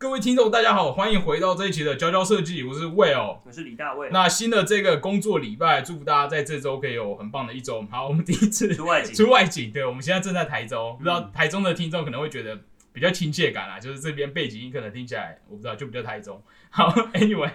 [0.00, 3.40] 各位听众，大家好，欢迎回到这一期的佼佼设计，我是 Will。
[3.44, 4.08] 我是李大卫。
[4.12, 7.84] 那新的这个工作礼拜，祝福大家在这周可以有很棒的一周。
[7.90, 12.56] 好，我们第一次出外景，出外景，对，我们现在正在台中，不知道嗯台中的听众可能会觉得
[12.92, 16.40] 比较亲切感啊，就是这边背景音可能听起来，我不知道就比较台中。
[16.70, 17.50] 好， Anyway，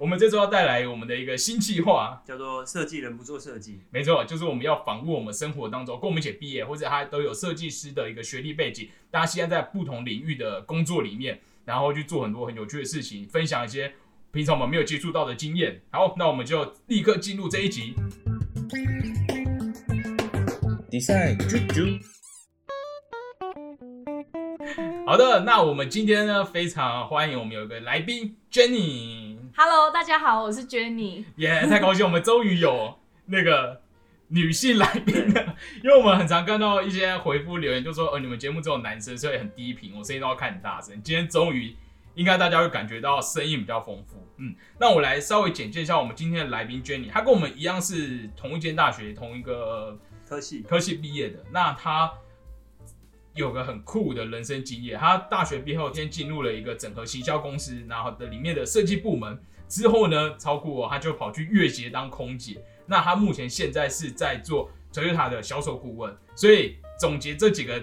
[0.00, 3.82] 我们这周要带来我们的一个新计划，叫做设计人不做设计。
[3.90, 13.92] 没错，就是我们要访问我们生活当中跟我们一起毕业，或者他都有设计师的一个学历背景，大家现在在不同领域的工作里面，然后去做很多很有趣的事情，分享一些
[14.30, 15.80] 平常我们没有接触到的经验。
[15.90, 17.94] 好，那我们就立刻进入这一集。
[20.90, 22.00] Design 啾啾，
[25.06, 31.24] 好的，那我们今天呢，非常欢迎我们有一个来宾 Jenny，Hello，大家好，我是 Jenny。
[31.36, 32.96] 耶、太高兴，我们终于有
[33.26, 33.80] 那个
[34.28, 41.00] 女性来宾的，因为我们很常看到一些回复留言，就说，呃，你们节目只有男生，所以很低频，我声音都要看很大声。
[41.02, 41.76] 今天终于，
[42.14, 44.26] 应该大家会感觉到声音比较丰富。
[44.38, 51.44] 嗯，那我来稍微简介一下我们今天的来宾 Jenny，她跟我们一样是同一间大学、同一个科系科系毕业的。
[51.52, 52.10] 那她
[53.34, 59.38] 有个很酷的人生经验，她大学毕业后先进入了一个整合行销公司，然后的里面的设计部门。
[59.68, 62.60] 之后呢，超过她就跑去越捷当空姐。
[62.86, 66.16] 那他目前现在是在做 Toyota 的销售顾问。
[66.34, 67.82] 所以总结这几个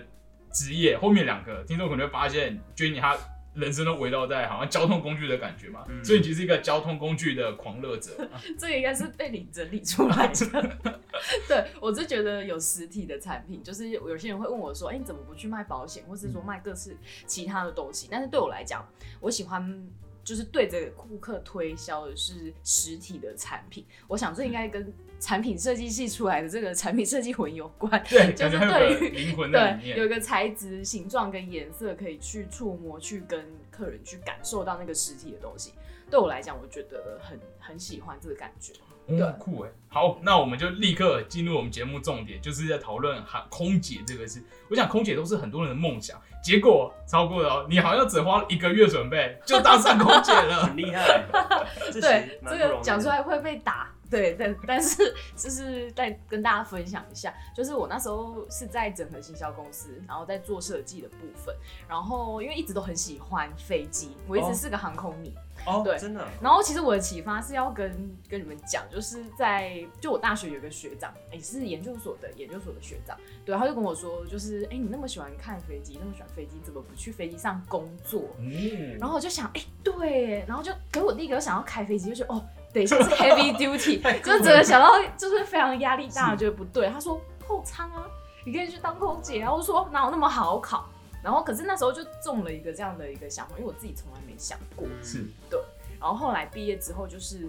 [0.51, 3.17] 职业，后面两个听众可能会发现，Jenny 她
[3.53, 8.11] 人生都围绕在好像交通工具的感觉嘛，嗯所以你其实是一个交通工具的狂热者。
[8.57, 10.77] 这个应该是被你整理出来的。
[11.47, 18.87] 对我是觉得有实体的产品，就是有些人会问我说：“哎、你怎么不去卖保险，或是说卖各式其他的东西？”但是对我来讲，
[19.19, 19.87] 我喜欢
[20.23, 23.85] 就是对着顾客推销的是实体的产品。
[24.07, 27.91] 我想这应该跟产品设计系出来的这个产品设计魂有关。
[28.07, 30.05] 对，就是对于灵魂在里对，有。
[30.05, 35.71] 一个材质、形状跟颜色可以去触摸，去跟客人去感受到那个实体的东西。
[36.09, 38.73] 对我来讲，我觉得很很喜欢这个感觉。
[39.17, 39.69] 对哦，酷哎！
[39.89, 44.41] 好，那我们就立刻进入我们节目重点，就是在讨论航空姐这个事。
[44.69, 50.63] 我想空姐都是很多人的梦想，结果超过了哦，你好像只花了一个月准备就当上空姐了。
[50.67, 51.25] 很厉害，
[51.91, 53.89] 对这个讲出来会被打。
[54.11, 61.55] 对，但但是就是再跟大家分享一下，就是我那时候是在整合行销公司，然后在做设计的部分，
[61.87, 65.33] 然后因为一直都很喜欢飞机，我一哦直是个航空迷。
[65.63, 67.91] 哦，对真的然后其实我的启发是要跟
[68.27, 78.23] 跟你们讲，就是在就我大学有个学长，也、是研究所的研究所的学长，对，他就跟我说，就是哎、你那么喜欢看飞机，那么喜欢飞机，怎么不去飞机上工作？
[78.39, 82.43] 嗯然后我就想，哎、对，然后就，可是我第一个想要开飞机，就觉得哦，
[82.73, 86.89] 等一下是 heavy duty， 就是整个想到就是非常压力大，觉得不对。
[86.89, 88.05] 他说后舱啊，
[88.45, 89.53] 你可以去当空姐啊。
[89.53, 90.87] 我说哪有那么好考？
[91.23, 94.87] 然后可是那时候就中了一个这样的一个想法，因为我自己从来没想过。
[95.03, 95.59] 是对
[95.99, 97.47] 然后后来毕业之后，就是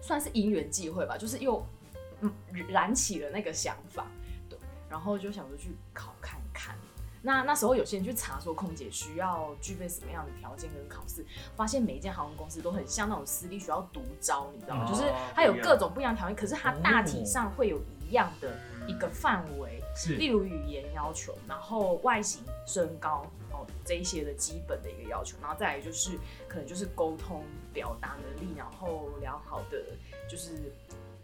[0.00, 1.64] 算是因缘际会吧，就是又
[2.20, 2.32] 嗯
[2.66, 4.06] 燃起了那个想法，
[4.48, 4.58] 对，
[4.88, 6.39] 然后就想着去考看看。
[7.22, 14.86] 那那时候有些人去查说空姐需要具备什么样的条件跟考试，发现每一间航空公司都很像那种私立学校独招，你知道吗？
[14.86, 17.78] 哦就是它有各种不一样条件，可是它大体上会有
[18.08, 29.84] 一样的一个范围，是例如语言要求，然后外形、身高哦这一些的基本的一个要求，然后再来就是可能就是沟通表达能力，然后良好的
[30.28, 30.72] 就是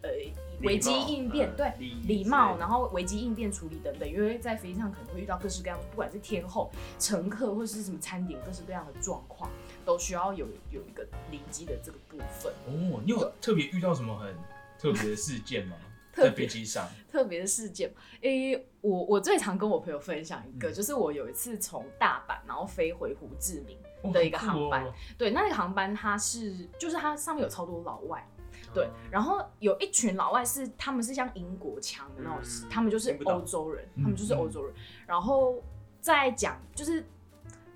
[0.07, 1.71] 呃危机应变，对。
[1.77, 9.49] 礼礼貌，然后危机应变处理等等，因为在飞机上可能会遇到各式各样，不管是天候、乘客或是什么餐点，各式各样的状况，
[9.85, 12.51] 都需要有有一个临机的这个部分。
[12.65, 14.33] 哦，你有特别遇到什么很
[14.79, 15.75] 特别的事件吗？
[16.17, 28.36] 特在别飞机上，特别的事件，诶、我我最常跟我朋友分享一个，嗯就是我有一次从大阪然后飞回胡志明哦的一个航班，哦对，那个航班它是就是它上面有超多老外，哦
[28.77, 34.73] 对，然后有一群老外是他们是像英国腔的那种，嗯他们就是欧洲人，嗯他们就是欧洲人，
[35.07, 35.55] 然后
[35.99, 37.03] 再讲就是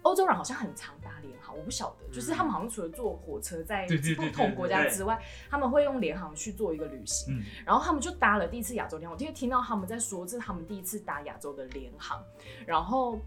[0.03, 7.35] 欧洲人好像很常搭联航，我不晓得，就是他们好像除了坐火车在对对对对不同国家之外，他们会用联航去做一个旅行。
[7.35, 12.23] 嗯，然后他们就搭了第一次亚洲联航，我听听到他们在说这是他们第一次搭亚洲的联航，
[12.66, 13.20] 然后。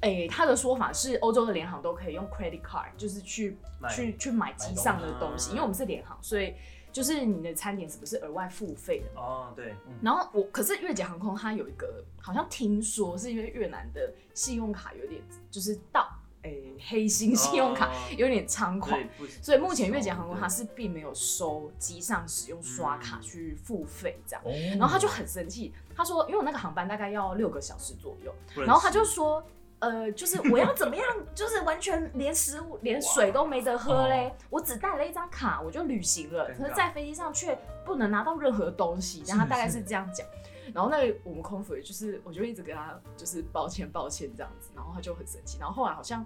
[0.00, 6.52] 诶，他的说法是欧洲的联航都可以用 credit card，就是去买去去买机上的东西，嗯因为我们是联航，所以
[6.94, 9.20] 就是你的餐点是不是额外付费的？
[9.20, 9.94] 哦，对，嗯。
[10.00, 15.20] 然后我可是越捷航空它有一个，好像听说是因为越南的信用卡有点
[15.50, 16.08] 就是到
[16.42, 18.96] 诶、黑心信用卡哦有点猖狂，
[19.42, 23.22] 所以目前越捷航空它是并没有收机上使用刷卡嗯。
[23.22, 24.42] 去付费这样。
[24.44, 28.32] 哦，然后他就很生气，他说，因为我那个航班大概要六个小时左右，
[28.62, 29.44] 然后他就说，
[29.80, 34.32] 呃，就是我要怎么样，就是完全连食物、连水都没得喝嘞。
[34.48, 36.46] 我只带了一张卡，我就旅行了。
[36.56, 39.22] 可是，在飞机上却不能拿到任何东西。
[39.26, 40.26] 然后他大概是是这样讲。
[40.72, 45.58] 然后那个我们空服员就是，我就一直跟他就是抱歉抱歉这样子，然后他就很生气。
[45.60, 46.24] 然后后来好像，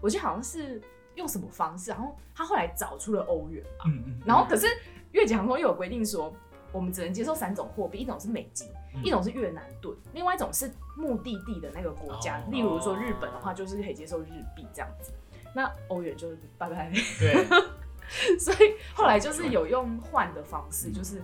[0.00, 0.80] 我记得好像是
[1.16, 3.84] 用什么方式，然后他后来找出了欧元吧。
[3.86, 4.68] 嗯嗯，然后可是
[5.10, 6.32] 越捷航空又有规定说，
[6.72, 14.26] 我们只能接受三种货币，一种是美金，嗯一种是越南盾，另外一种是目的地的那个国家，哦例如说日本的话，就是可以接受日
[14.56, 15.12] 币这样子。
[15.54, 17.46] 那欧元就是拜拜，对，
[18.40, 21.22] 所以后来就是有用换的方式，就是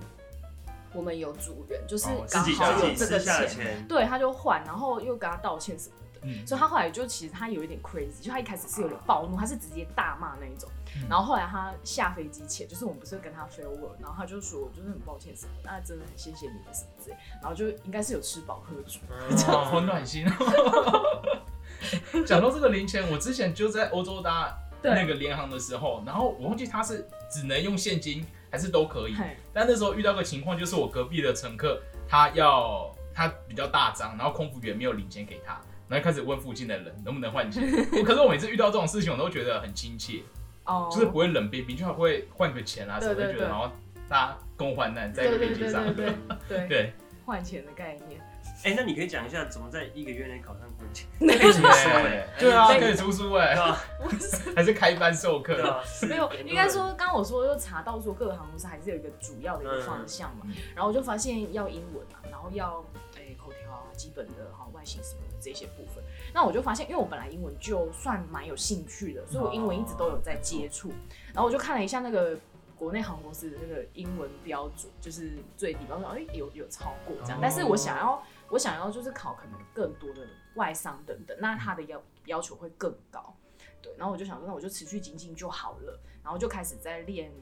[0.93, 6.21] 我们有主人，就是哦刚好有这个钱，钱，对，他就换，然后又跟他道歉什么的。
[6.23, 10.69] 嗯，所以他后来就其实他有一点 crazy，就他一开始是有点暴怒，他是直接大骂那一种。
[11.03, 19.01] 嗯然后后来他下飞机前，就是我们不是跟他 farewell，然后他就说，我就是很抱歉什么，那真的很谢谢你们什么之类，然后就应该是有吃饱喝足。
[19.51, 21.43] 好暖心哦。
[22.27, 29.15] 讲到这个零钱，我之前就在欧洲搭那个联航的时候，然后我忘记他是只能用现金还是都可以，
[29.53, 37.63] 但那时候遇到个情况，就是我隔壁的乘客他要他比较大张，然后空服员没有零钱给他，然后开始问附近的人能不能换钱。
[37.99, 40.23] 我可是我每次遇到这种事情，我都觉得很亲切，
[40.69, 43.69] 哦，就是不会冷冰冰，就还会换个钱啊什么的，觉得然后
[44.09, 45.85] 大家共患难在一个飞机上。
[45.95, 46.15] 对对
[46.49, 46.93] 对对，
[47.25, 48.21] 换钱的概念。
[48.65, 51.05] 哎，那你可以讲一下怎么在一个月内考上空姐？
[51.21, 53.57] 那可以出书哎对，对啊，哎可以出书哎？
[54.57, 55.81] 还是开班授课。
[56.09, 62.85] 没有，应该说，刚刚我说就查到说各个航空公司还是有一个主要的一个方向嘛，嗯然后我就发现要英文啊，然后要
[63.17, 66.03] 哎、口条啊，基本的哈外形什么的这些部分。
[66.39, 70.89] 那我就发现，因为我本来英文就算蛮有兴趣的，所以我英文一直都有在接触。
[71.35, 72.39] 然后我就看了一下那个
[72.77, 77.39] 国内航空公司的那个英文标准，就是最低标准，哎、有有超过这样。
[77.39, 80.25] 哦但是我想要，我想要就是考可能更多的
[80.55, 83.35] 外商等等，那他的要要求会更高。
[83.83, 87.33] 对，然后我就想说，那我就持续精进就好了，然后就开始在练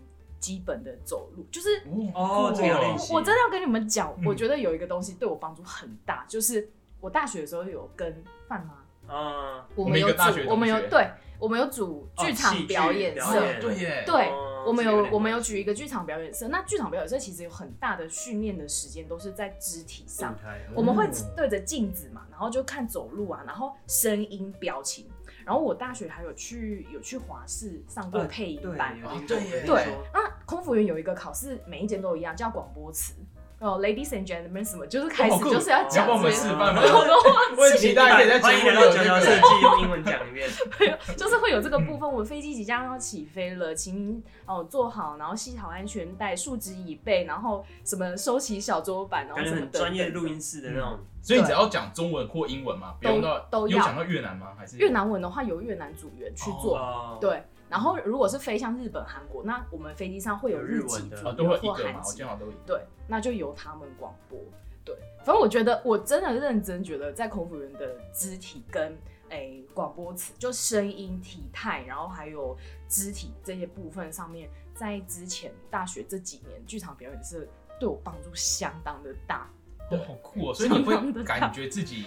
[0.40, 1.82] 基本的走路，就是
[2.14, 3.12] 哦，这个练习。
[3.12, 20.34] 我真的要跟你们讲，嗯我觉得有一个东西对我帮助很大，就是我大学的时候有跟范妈，啊，我们有组我们有对，我们有组剧场表演社，对耶，对哦我们有我们有举一个剧场表演社，那剧场表演社其实有很大的训练的时间都是在肢体上
[20.74, 25.06] 我们会哦对着镜子嘛，然后就看走路啊，然后声音、表情。
[25.44, 28.98] 然后我大学还有去有去华视上过呃配音班，
[29.28, 33.14] 对对，那空服员有一个考试，每一间都一样，叫广播词。
[33.58, 39.34] 哦，Ladies and gentlemen，什么就是开始就是要你要帮我们讲这些示范吗 我都忘我很期待可以在欢迎节目里有来到九条设。
[39.34, 40.46] 计，用英文讲一遍。
[41.16, 42.06] 就是会有这个部分。
[42.12, 54.48] 我飞机即将要起飞了，请您哦坐好，然后系好安全带，竖直椅背，然后什么收起小桌板，然后什么很专业录音室的那种，所以你只要讲中文或英文嘛，不用到都要有讲到越南吗？
[54.58, 56.76] 还是越南文的话，由越南组员去做。
[56.76, 62.56] 哦，对，然后如果是飞向日本、韩国，那我们飞机上会有有日籍的或个嘛，我韩籍见，好都一个。
[62.66, 64.38] 对，那就由他们广播。
[64.84, 68.96] 对，反正我觉得我真的认真觉得，在空服员的肢体跟
[69.30, 72.56] 诶广播词，就声音、体态，然后还有
[72.88, 77.48] 肢体这些部分上面，在之前大学这几年剧场表演是
[77.80, 79.50] 对我帮助相当的大。
[79.90, 80.54] 哦，好酷哦！
[80.54, 82.06] 所以你会感觉自己，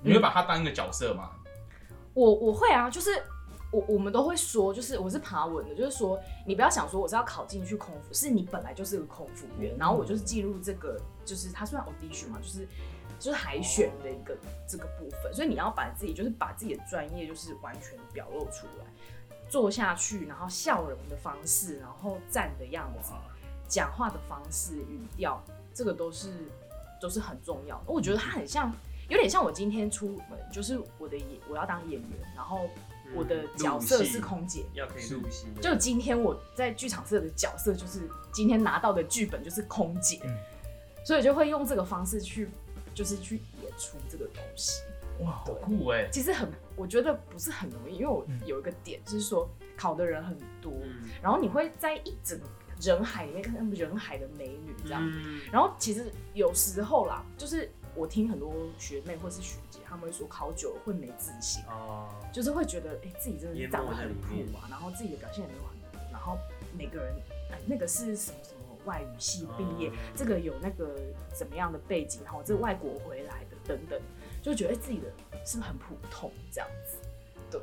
[0.00, 1.30] 你会把它当一个角色吗？
[2.14, 3.10] 我我会啊，就是
[3.72, 12.68] 我我们都会说，就是我是爬文的，就是说你不要想说我是要考进去空服，是你本来就是个空服员，然后我就是进入这个，就是它算 audition 嘛，就是
[13.18, 14.36] 就是海选的一个
[14.68, 18.84] 这个部分，所以你要把自己就是把自己的专业就是完全表露出来，
[19.48, 23.12] 做下去，然后笑容的方式，然后站的样子，
[23.66, 26.30] 讲话的方式、语调，这个都是
[27.00, 27.84] 都是很重要的。
[27.86, 28.70] 我觉得它很像，
[29.08, 32.68] 有点像我今天出门，就是我的演我要当演员，然后
[33.14, 34.64] 我的角色是空姐。
[34.74, 40.36] 要可以录戏，就今天我在剧场社的角色，就是今天拿到的剧本就是空姐，嗯
[41.04, 42.48] 所以就会用这个方式去，
[42.94, 44.82] 就是去演出这个东西。
[45.18, 46.08] 哇，好酷哎！
[46.10, 52.40] 其实很，我觉得不是很容易，因为我嗯有一个点就是说考的人很多，嗯然后你会在一整
[52.80, 55.02] 人海里面看人海的美女这样。
[55.04, 66.38] 嗯然后其实有时候啦，就是我听很多学妹或是学姐，她们会说考久了会没自信，哦，就是会觉得哎、自己真的长得很酷啊，然后自己的表现也没有很多，然后
[66.76, 67.14] 每个人
[67.50, 69.96] 哎、那个是什么什么外语系毕业，嗯。
[70.16, 70.94] 这个有那个
[71.34, 74.00] 怎么样的背景，然后这外国回来的等等，
[74.42, 75.06] 就觉得、哎自己的
[75.44, 76.96] 是不是很普通这样子？
[77.50, 77.60] 对，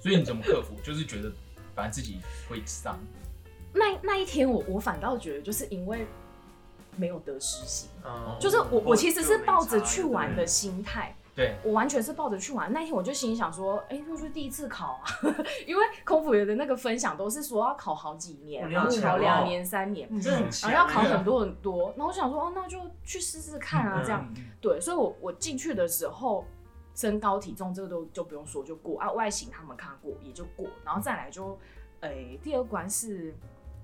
[0.00, 0.76] 所以你怎么克服？
[0.84, 1.32] 就是觉得
[1.74, 2.98] 反正自己会上，
[3.72, 6.06] 那那一天我我反倒觉得就是因为
[6.96, 7.88] 没有得失心。
[8.04, 12.70] 哦就是我我其实是抱着去玩的心态对，我完全是抱着去玩。
[12.70, 15.04] 那天我就心里想说，哎、就是第一次考啊，
[15.66, 20.06] 因为空服员的那个分享都是说要考好几年，然后考两年、三年，
[20.62, 21.88] 然后要考欸很多很多。
[21.96, 24.30] 然后我想说，哦，那就去试试看啊，嗯这样。
[24.36, 26.44] 嗯对，所以我我进去的时候，
[26.94, 29.00] 身高体重这个都就不用说就过。
[29.00, 31.58] 啊，外形他们看过也就过，然后再来就，
[32.00, 33.34] 诶、第二关是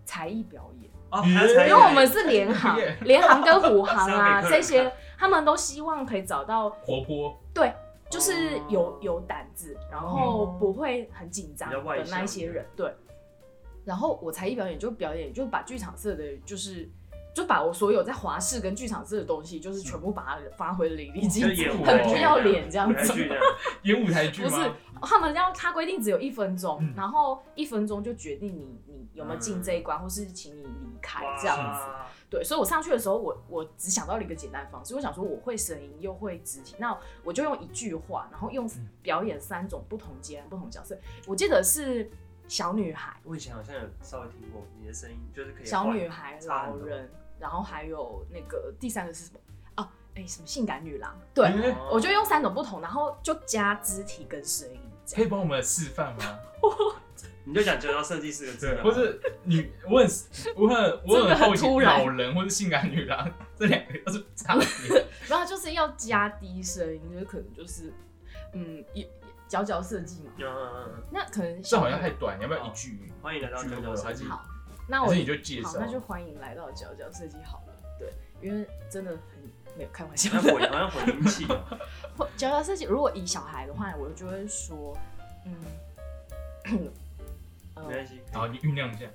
[0.08, 7.70] 才艺表演，因为我们是联航耶，联航跟虎航啊 这些，他们都希望可以找到活泼，对，
[8.08, 8.98] 就是有哦。
[9.02, 12.90] 有胆子，然后不会很紧张的那一些人，对。
[13.84, 16.88] 然后我才艺表演就表演，就把剧场社的，就是
[17.34, 23.12] 就把我所有在华视跟剧场社的东西，就是全部把它发挥的淋漓尽致，很不要脸这样子。
[23.84, 24.48] 演舞台剧吗？
[24.48, 24.70] 不是，
[25.02, 26.94] 他们要他规定只有一分钟，嗯。
[26.96, 28.87] 然后一分钟就决定你你
[29.18, 31.82] 有没有进这一关，或是请你离开这样子。
[32.30, 40.96] 对，所以我上去的时候，我我只想到了一个简单的方式，我想说我会声音又会肢体，那我就用一句话，然后用嗯表演三种不同阶段、不同角色。
[41.26, 42.10] 我记得是
[42.46, 47.10] 小女孩、我以前好像有稍微听过你的声音，就是可以小女孩、老人，
[47.40, 49.40] 然后还有那个第三个是什么？
[49.76, 51.14] 哦，哎，什么性感女郎？
[51.34, 51.50] 对，
[51.90, 54.80] 我就用三种不同，然后就加肢体跟声音。
[55.14, 56.38] 可以帮我们示范吗？
[57.48, 60.08] 你就讲“九到设计”四个字或是女，我很
[60.54, 63.26] 我很我很很好奇，老人或是性感女郎
[63.56, 67.90] 这两个要是差别，然后就是要加低声音，就是可能就是
[68.52, 69.06] 嗯，一
[69.48, 70.32] 角角设计嘛。
[70.36, 73.00] 嗯嗯嗯那可能这好像太短，你要不要一句？
[73.02, 74.24] 嗯，欢迎来到剧九九设计。
[74.24, 74.44] 好，
[74.86, 75.78] 那我你就介好，绍？
[75.80, 77.74] 那就欢迎来到角角设计好了。
[77.98, 78.12] 对，
[78.42, 79.18] 因为真的很
[79.74, 81.46] 没有开玩笑好像混好像混音器
[82.36, 84.94] 角角设计，如果以小孩的话，我就会说，
[85.46, 85.56] 嗯，
[86.64, 86.78] 呃
[87.86, 88.20] 没关系。
[88.32, 89.06] 好，你酝酿一下。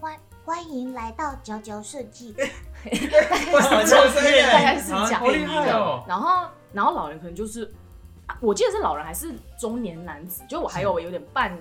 [0.00, 2.34] 欢欢迎来到角角设计，
[3.52, 6.04] 哇塞这这么大概是这样好厉害哦！
[6.08, 7.70] 然后然后老人可能就是，
[8.26, 11.56] 啊我记得是老人还是中年男子，就我还有有点半。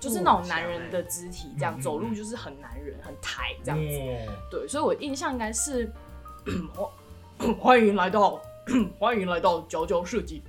[0.00, 3.96] 就是那种男人的肢体，这样走路就是很男人、很抬这样子。
[3.96, 5.90] 哦对，所以我印象应该是，
[7.38, 8.38] 欢 欢迎来到
[9.00, 10.42] 欢迎来到角角设计，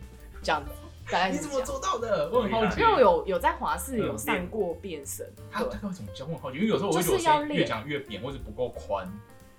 [0.43, 0.71] 这样子，
[1.11, 1.37] 大概你。
[1.37, 2.29] 怎么做到的？
[2.31, 2.81] 我很好奇。
[2.81, 6.25] 因为我有有在华视有嗯上过变声，对他他，该怎么教？
[6.25, 9.11] 我好奇，因为有时候我会觉得我就是要练越讲越扁，或者不够宽。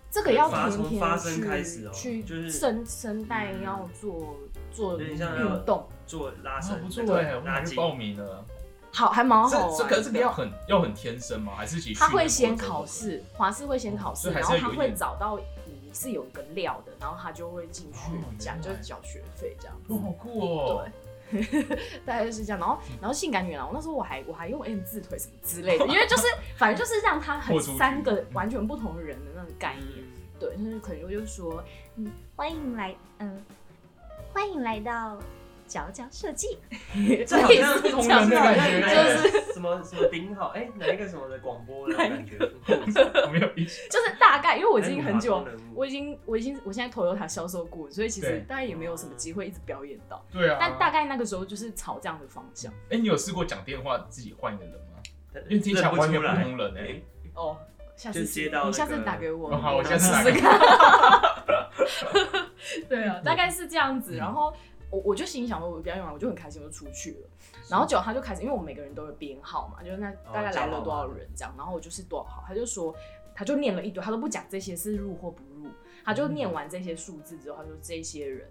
[0.09, 4.37] 这个要发天天从发声去开始哦去就是声声带要做
[4.73, 5.19] 做运
[5.67, 7.45] 动，做拉啊，伸，不错哎，我拉筋。
[7.45, 8.45] 马上去报名了。
[8.93, 9.77] 好还蛮好玩。
[9.77, 11.53] 这个这个要很要很天生吗？
[11.55, 19.93] 还是其实他会先考试，华视会先考试，然后他会找到你是有一个料的，然后他就会进去哦讲，就是缴学费这样子。
[19.93, 20.89] 哇，好酷哦！
[22.05, 22.59] 大概就是这样。
[22.59, 26.25] 然后，然后性感女郎，我那时候我还我还用 M 字腿什么之类的，因为就是
[26.57, 30.05] 反正就是让他很三个完全不同的人的那种概念。
[30.05, 31.65] 嗯对，就是可能我就说，
[31.97, 33.43] 嗯，欢迎来，嗯，
[34.35, 35.19] 欢迎来到
[35.67, 36.59] 角角设计，
[37.27, 43.89] 这好像不同人的感觉就是什么什么顶好，哎，哪一个什么的广播的感觉，我 没有意识。
[43.89, 50.25] 就是大概，因为我已经很久我已经我已经我现在 Toyota 销售过，所以其实大概也没有什么机会一直表演到。
[50.33, 52.73] 对啊，但大概那个时候就是朝这样的方向。
[52.91, 54.81] 哎，你有试过讲电话自己换一个人吗？
[55.35, 57.01] 因为认听起来完全不同人哎。
[57.35, 57.59] 哦，
[57.97, 60.59] 下次接到那个你下次打给我，哦好我我下次打给试试看。
[62.89, 64.15] 对啊，大概是这样子。
[64.15, 64.53] 嗯然后
[64.91, 67.29] 我我就心里想说，我表演完我就很开心，我就出去了。
[67.69, 72.95] 然后结果他就开始，因为我们每个人都有编号嘛，就是那大概来了多少人这样，然后我就是多少号，他就说，
[73.35, 75.69] 他就念了一堆，他都不讲这些是入或不入，
[76.05, 78.49] 他就念完这些数字之后，他说这些人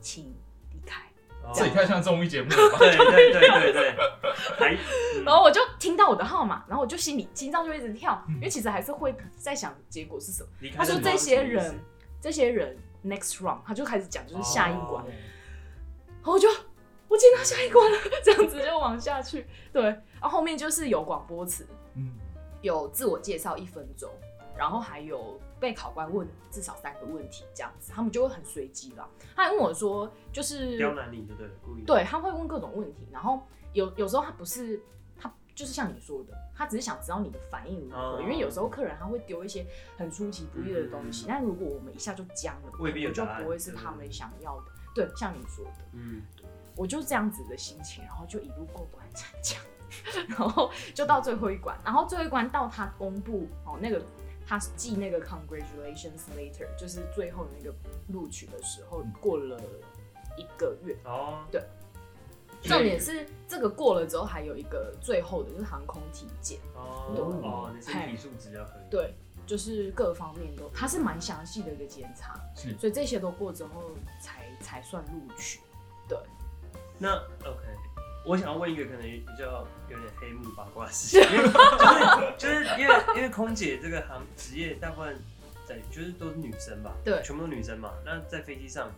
[0.00, 0.34] 请
[0.72, 1.02] 离开。
[1.40, 2.78] 哦这也太像综艺节目了吧？
[2.80, 3.96] 对对对对
[4.58, 4.78] 对，
[5.24, 10.48] 然后我就听到我的号码，然后我就心里心脏就一直跳，嗯因为其实还是会在想结果是什么。
[10.76, 11.78] 他说这些人，
[12.20, 15.06] 这些人 next round，他就开始讲就是下一关，哦
[16.18, 16.48] 然后我就
[17.08, 19.46] 我进到下一关了，这样子就往下去。
[19.72, 22.12] 对，然后后面就是有广播词，嗯，
[22.60, 24.10] 有自我介绍一分钟，
[24.56, 29.08] 然后还有被考官问至少三个问题，这样子他们就会很随机啦。
[29.34, 31.84] 他还问我说，就是刁难你就对，故意。
[31.84, 33.40] 对，他会问各种问题，然后
[33.72, 34.78] 有有时候他不是
[35.16, 39.64] 他就是像你说的，他只是想知道你的反应如何，哦因为有时候客人他会丢一些
[39.96, 44.66] 很出其不意的东西，嗯但如果我们一下就僵了，未必有就不会是他们想要的。
[44.94, 46.22] 对，像你说的，嗯，
[46.76, 49.60] 我就这样子的心情，然后就一路过关斩将，
[50.28, 54.02] 然后就到最后一关，然后最后一关到他公布哦那个
[54.46, 57.74] 他寄那个 congratulations later，就是最后那个
[58.08, 59.60] 录取的时候，过了
[60.36, 60.96] 一个月。
[61.04, 61.62] 哦，对
[62.62, 66.58] 重点是这个过了之后，还有一个最后的就是航空体检。
[66.74, 68.90] 哦对哦，你身体素质要可以。
[68.90, 69.14] 对，
[69.46, 75.60] 就是各方面都，他是蛮详细的一个检查，是所以这些都过之后才才算录取。
[76.08, 76.18] 对
[76.98, 77.62] 那 OK，
[78.24, 81.48] 我想要问一个可能比较有点黑幕八卦的事情， 因为
[82.38, 85.16] 就是就是因为因为空姐这个行职业大部分
[85.66, 87.92] 在就是都是女生吧，对全部都女生嘛。
[88.04, 88.90] 那在飞机上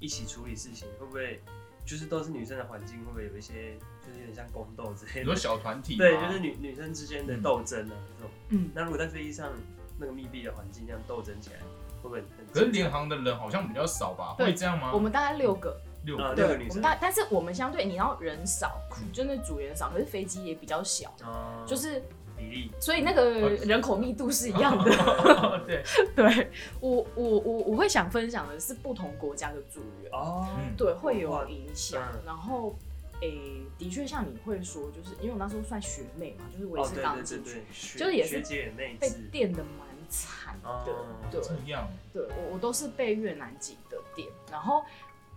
[0.00, 1.40] 一起处理事情，会不会
[1.84, 5.36] 就是都是女生的环境，会不会有一些就是有点像宫斗之类很多？
[5.36, 8.30] 小团体， 对，就是女女生之间的斗争啊这种。
[8.48, 9.52] 嗯，那如果在飞机上
[9.98, 11.60] 那个密闭的环境这样斗争起来，
[12.08, 12.46] 会不会很？
[12.52, 14.34] 可是联航的人好像比较少吧？
[14.36, 14.92] 对会这样吗？
[14.92, 16.22] 我们大概六个，六个。
[16.22, 16.68] 啊六对个女生。
[16.70, 18.80] 我们大，但是我们相对你要人少，
[19.12, 21.64] 就那组员少，可是飞机也比较小，啊。
[21.66, 22.02] 就是
[22.36, 22.70] 比例。
[22.78, 24.84] 所以那个人口密度是一样的。
[25.66, 25.82] 对，
[26.14, 30.74] 对我我我我会想分享的是不同国家的组员，哦，嗯。
[30.76, 32.02] 对，会有影响。
[32.14, 32.20] 嗯。
[32.26, 32.76] 然后，
[33.22, 39.83] 诶、的确像你会说，就是因为我那时候算学妹嘛，就是我也哦，是对对对刚进去，对，学就是也是学姐妹被制电的蛮
[40.14, 40.68] 惨的。
[40.68, 40.82] 哦
[41.30, 44.84] 对这样对，我我都是被越南籍的点，然后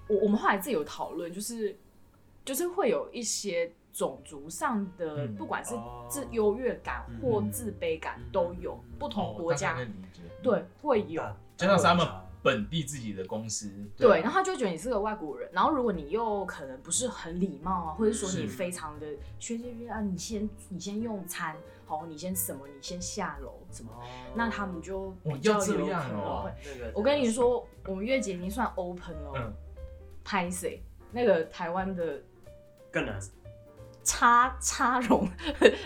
[0.08, 1.76] 我我们后来自己有讨论，就是
[2.46, 9.78] 就是会有一些种族上的，嗯不管是哦自优越感嗯或自卑感嗯都有，不同国家、
[10.44, 11.24] 对会有。
[11.56, 12.08] 加上是他们
[12.44, 19.08] 本地自己的公司，对，啊然后他就觉得你是个外国人，然后如果你又可能不是很礼貌啊，或者说你非常的
[19.40, 21.58] 学姐学啊，你先你先用餐，
[21.88, 24.04] 好，你先什么，你先下楼什么，哦
[24.36, 26.52] 那他们就哦比较有可能会。
[26.94, 29.54] 我跟你说，我们月姐已经算 open 了嗯，
[30.24, 30.82] 拍谁？
[31.12, 32.22] 那个台湾的
[32.92, 33.20] 更难
[34.04, 35.28] 插插绒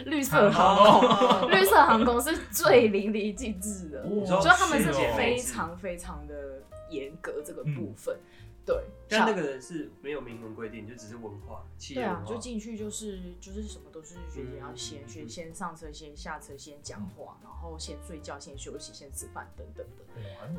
[0.06, 8.16] 绿色航空， 哦绿色航空是最淋漓尽致的，哇所以他们是非常非常的严格这个嗯部分。
[8.64, 12.26] 对，但像那个人是没有明文规定，就只是文化，企业对啊，化。
[12.26, 20.04] 就进去就是就是什么都是学姐要先嗯学先上车，先下车，先讲话，然后先睡觉，先休息，先吃饭等等的。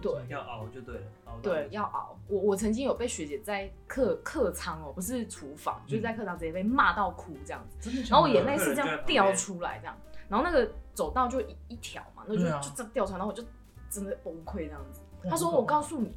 [0.01, 2.19] 对要熬就对了，熬到对，要熬。
[2.27, 9.97] 我我曾经有被学姐在客客舱哦，不是厨房，就是在客舱直接被骂到哭这样子，真的假的，然后我眼泪是这样掉出来这样，
[10.29, 13.45] 然后那个走道就一一条嘛，那就对啊就这样掉出来，然后我就
[13.89, 15.01] 真的崩溃这样子。
[15.25, 16.13] 哇他说我告诉你，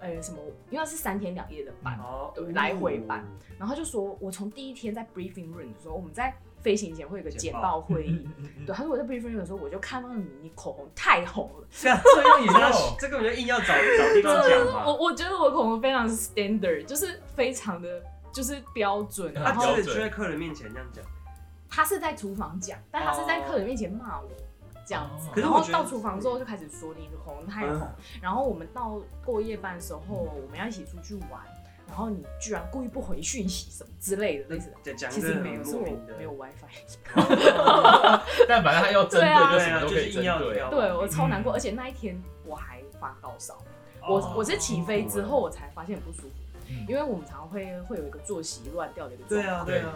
[0.00, 0.38] 呃什么，
[0.70, 3.24] 因为是三天两夜的班，哦对来回班
[3.58, 8.28] 然后他就说，我从第一天在 briefing room 的时候，我们在飞行前会有个简简报报会议。
[8.66, 11.66] 对，他说我在 briefing room 的时候，我就看到你，你口红太红了。
[11.72, 14.84] 这样这样也这个我就硬要找找地方讲嘛。
[14.86, 19.32] 我我觉得我口红非常 standard，就是非常的就是标准。
[19.32, 21.02] 然后他真的就在客人面前这样讲，
[21.70, 24.28] 他是在厨房讲，但他是在客人面前骂我。
[24.86, 27.88] 这样子可是我觉得后到厨房之后就开始说你的口红太红，
[28.22, 31.42] 然后我们到过夜班的时候，我们要一起出去玩，
[31.88, 34.94] 然后你居然故意不回讯息什么之类的，类似的。
[34.94, 35.84] 其实没有，是我
[36.16, 36.52] 没有 WiFi。
[38.48, 40.70] 但反正他要针对就什么都可以针对。
[40.70, 43.54] 对我超难过，嗯而且那一天我还发高烧。
[44.02, 44.14] 哦。
[44.14, 46.34] 我我是起飞之后我才发现很不舒服，
[46.68, 46.86] 嗯。
[46.88, 49.94] 因为我们常常会会有一个作息乱掉的一个状对啊况，对啊，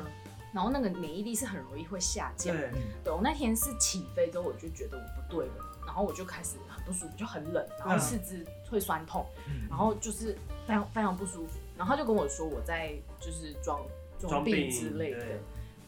[0.52, 2.56] 然后那个免疫力是很容易会下降。
[2.56, 2.70] 对，
[3.04, 5.52] 对我那天是起飞之后我就觉得我不对了，
[5.86, 10.36] 然后我就开始很不舒服，就很冷，然后嗯四肢会酸痛，嗯然后就是
[10.66, 13.80] 非常非常不舒服，然后他就跟我说我在就是装
[14.18, 15.26] 装病之类的，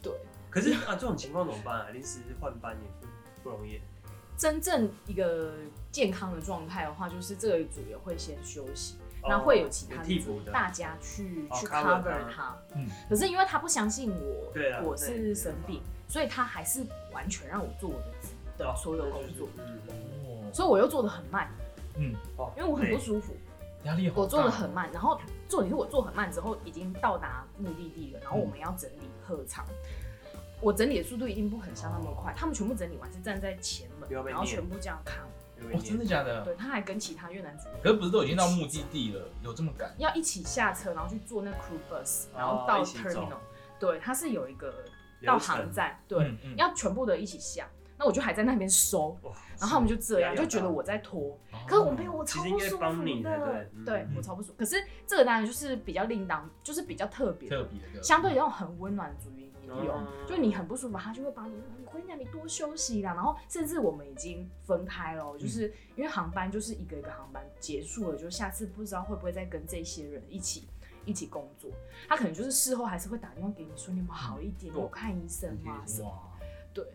[0.01, 0.13] 对。
[0.49, 1.89] 可是啊，这种情况怎么办啊？
[1.89, 3.07] 临时换班也不
[3.43, 3.81] 不容易。
[4.37, 5.53] 真正一个
[5.91, 12.57] 健康的状态的话，就是这个组也会先休息，哦那会有其他的替补的，大家去哦去 cover 他他。
[12.75, 12.87] 嗯。
[13.09, 19.79] 可是因为他不相信我我是生病，所以他还是完全让我做我的职的哦所有工作，嗯，
[20.25, 20.51] 哦。
[20.53, 21.49] 所以我又做的很慢，
[21.95, 23.35] 嗯，哦因为我很不舒服，
[23.83, 24.21] 压力好大。
[24.21, 24.89] 我做的很慢。
[24.91, 29.65] 然后重点是我做很慢之后，已经到达目的地了，然后我们要整理客场。
[30.61, 35.17] 我整理的速度一定不可能像那么快，他们全部整理完是站在前门然后全部这样看。
[35.71, 36.43] 哦，真的假的？
[36.43, 39.93] 对，他还跟其他越南组员可是不是都已经到目的地了，有这么赶？
[39.97, 43.37] 要一起下车，然后去坐那 crew bus，然后哦到 terminal。
[43.79, 44.73] 对，它是有一个
[45.25, 47.67] 到航站，对，嗯嗯要全部的一起下。
[47.95, 49.15] 那我就还在那边收，
[49.59, 51.37] 然后他们就这样，就觉得我在拖。
[51.51, 54.55] 哦可是我没有，我其实应该超不舒服帮你才的对，我超不舒服。
[54.57, 59.52] 可是这个当然就是比较另当，就是比较特别的，特别的，相对那种很温暖的组员也
[59.85, 61.55] 有，嗯就你很不舒服，他就会帮你，
[61.85, 63.13] 我跟你讲，你多休息啦。
[63.13, 70.67] 然后甚至我们已经分开了，就是因为航班就是一个一个航班结束了，就下次不知道会不会再跟这些人一起
[71.05, 71.71] 一起工作。
[72.07, 75.83] 他可能就是事后还是会打电话给你说你们好一点，嗯有看医生吗？
[75.85, 76.17] 什么哇。
[76.73, 76.85] 对，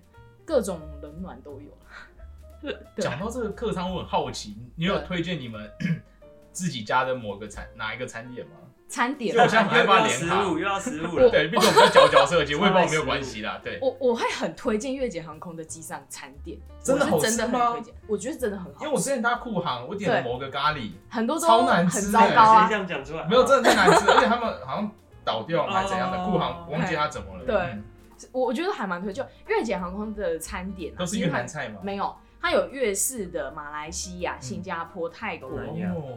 [0.45, 1.71] 各种冷暖都有。
[2.61, 5.71] 对讲到这个客舱，我很好奇，你有推荐你们
[6.53, 8.57] 自己家的某个餐哪一个餐点吗？
[8.89, 11.29] 餐点就好像又害怕要联航食物，又要食物了。
[11.29, 13.61] 对，毕竟我们在佼佼设计， 我也不知道没有关系啦。
[13.63, 22.79] 对，我我会很推荐越捷航空的机上餐点，真的好真的吃吗很推荐，我觉得真的很好，因为我之前搭酷航，我点了某个咖喱，很多都超难吃很欸糟糕啊直接这。
[22.79, 24.91] 样讲出来，没有真的太难吃， 而且他们好像
[25.25, 27.45] 倒掉了还是怎样的，哦酷航我忘记他怎么了。
[27.45, 27.85] 对嗯
[28.33, 31.79] 我我觉得还蛮推荐越捷航空的餐点、啊，都是越南菜吗？
[31.85, 35.49] 没有，它有粤式的、马来西亚、新加坡、泰国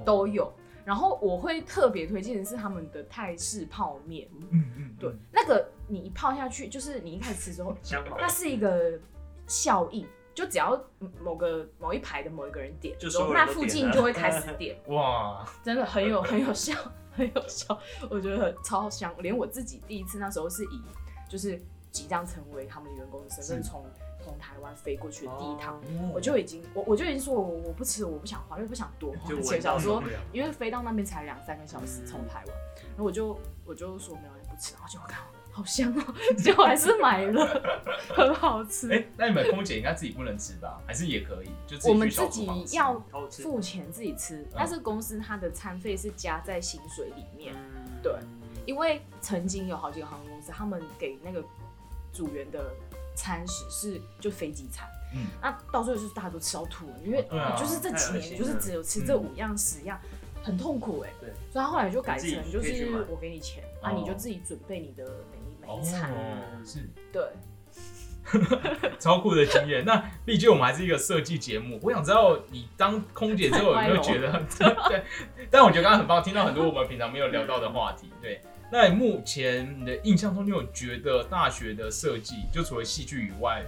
[0.03, 0.51] 都有。
[0.83, 8.99] 然后我会特别推荐的是他们的泰式泡面，嗯嗯，对，那个你一泡下去，就是你一开始吃之后，香那是一个
[9.47, 10.81] 效应，就只要
[11.23, 16.73] 某个某一排的某一个人点，就那附近就会开始点， 哇，真的很有很有效，
[17.11, 17.77] 很有效，
[18.09, 19.13] 我觉得超香。
[19.19, 20.81] 连我自己第一次那时候是以
[21.29, 23.83] 就是即将成为他们的员工的身份，是从
[24.31, 32.55] 从台湾飞过去的第一趟，哦我就已经我我就已经说我我不吃，我不想花，因为不想多花钱，就想说因为飞到那边才两三个小时嗯从台湾，
[32.91, 35.19] 然后我就我就说没有不吃，然后就我看
[35.51, 37.45] 好香哦， 结果还是买了，
[38.07, 38.89] 很好吃。
[38.89, 40.79] 哎，那你们空姐应该自己不能吃吧？
[40.87, 41.49] 还是也可以？
[41.67, 42.97] 就自己我们自己要
[43.29, 48.13] 付钱自己吃，但是公司它的餐费是加在薪水里面，嗯对
[48.65, 51.43] 因为曾经有好几个航空公司，他们给那个
[52.13, 52.71] 组员的
[53.21, 55.27] 餐食是就飞机餐，嗯。
[55.41, 59.99] 那到最后就是大家都吃到吐了，因为啊就是这几年就是只有吃这五样十样，
[60.41, 61.29] 很痛苦哎、对。
[61.51, 66.15] 所以他后来就改成就是我给你钱，啊哦你就自己准备你的每每一餐，哦，
[66.65, 66.89] 是。
[67.13, 67.23] 对，
[68.99, 69.85] 超酷的经验。
[69.85, 74.43] 那毕竟我们还是一个设计节目，我想知道你当空姐之后有没有觉得
[74.89, 75.03] 对？
[75.51, 78.09] 但我觉得刚刚很棒，听到很多我们平常没有聊到的话题。
[78.21, 83.65] 对，那你目前你的印象中，你有觉得大学的设计，就除了戏剧以外，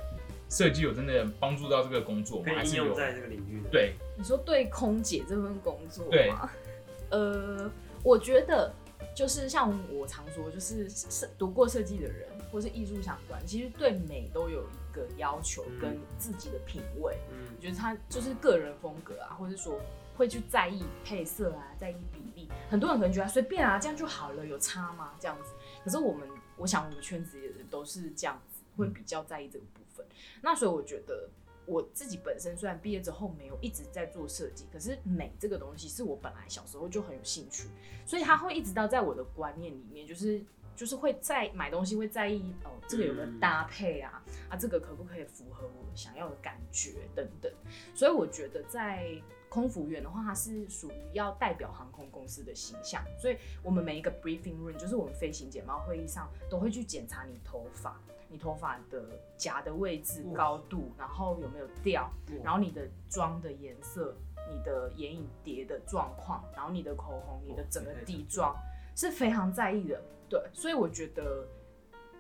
[0.50, 2.94] 设计有真的帮助到这个工作吗还是有？
[2.94, 3.70] 在这个领域的。
[3.70, 6.50] 对，你说对空姐这份工作对吗？
[7.12, 7.70] 呃，
[8.02, 8.74] 我觉得
[9.14, 17.18] 就是像我常说，就是设读过设计的人，或是艺术相关，其实对美都有一个要求嗯跟自己的品味。
[17.32, 19.80] 嗯我觉得他就是个人风格啊，或者说
[20.16, 22.50] 会去在意配色啊，在意比例。
[22.70, 25.14] 很多人可能觉得随便啊，这样就好了，有差吗？
[25.20, 25.54] 这样子。
[25.84, 30.06] 可是我们，我想我们圈子里的人都是这样子，会比较在意这个部分。
[30.42, 31.30] 那所以我觉得
[31.66, 37.68] 我自己本身虽然毕业之后没有一直在做设计，可是美这个东西是我本来小时候就很有兴趣，
[38.06, 40.44] 所以它会一直到在我的观念里面，就是
[40.76, 47.52] 就是会在买东西会在意哦，这个有没有搭配啊，啊这个可不可以符合我想要的感觉等等。
[47.94, 49.10] 所以我觉得在
[49.54, 57.96] 空服员的话，它是属于要代表航空公司的形象，所以我们每一个 briefing room，就是我们飞行简报会议上都会去检查你头发。
[58.30, 59.06] 你头发的
[59.38, 62.12] 夹的位置、高度，然后有没有掉，
[62.44, 64.16] 然后你的妆的颜色、
[64.52, 68.56] 你的眼影叠的状况，然后你的口红、你的整个底妆
[68.96, 70.02] 是非常在意的。
[70.28, 71.48] 对，所以我觉得，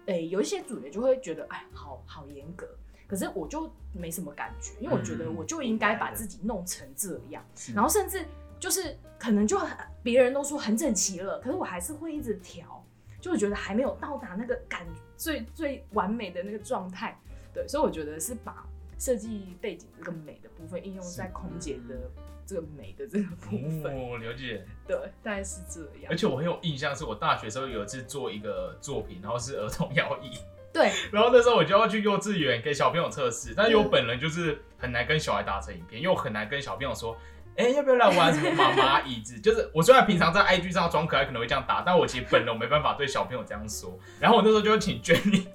[0.05, 2.67] 诶、有一些组员就会觉得，哎，好好严格。
[3.07, 8.25] 可是我就没什么感觉，因为我觉得嗯我就应该把自己弄成这样，是然后甚至
[8.59, 12.83] 就是可能就很别人都说很整齐了，可是我还是会一直调，
[13.21, 14.85] 就我觉得还没有到达那个感
[15.17, 17.17] 最最完美的那个状态。
[17.53, 22.09] 对，所以我觉得是把设计背景这个美的部分应用在空姐的
[22.47, 23.95] 这个美的这个部分。
[23.95, 24.65] 哦，了解。
[24.87, 26.17] 对，大概是这样而。
[26.17, 30.39] 且我很有印象，是我大学时候有一次做一个作品，然后是儿童摇椅，
[30.73, 37.15] 对， 然后那时候我就要去幼稚园给小朋友测试，但是我本人就是很难跟小孩达成影片，因为我很难跟小朋友说，
[37.55, 39.39] 哎、要不要来玩什么妈妈椅子？
[39.39, 43.97] 就是我虽然平常在 IG 上装可爱可能会这样打，但我其实本人我没办法对小朋友这样说。
[44.19, 45.45] 然后我那时候就会请 Jenny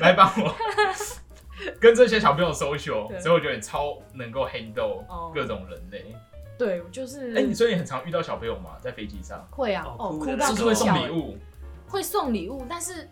[0.00, 0.54] 来帮我
[1.78, 6.16] 跟这些小朋友 social，所以我觉得你超能够 handle 哦各种人类。
[6.58, 8.70] 对，就是哎、你所以你很常遇到小朋友吗？
[8.80, 11.36] 在飞机上，会啊，哭的哭到是不是会送笑礼物？
[11.86, 13.06] 会送礼物，但是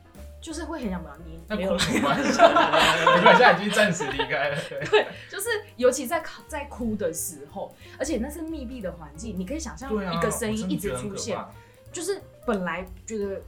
[0.45, 1.95] 就是会很想把你那没有关系？
[1.97, 4.85] 你们现在已经暂时离开了，对。
[4.91, 11.43] 对，就是尤其在考在哭的时候，而且那是密闭的环境，你可以想象一个声音一直出现，
[11.91, 13.41] 就是本来觉得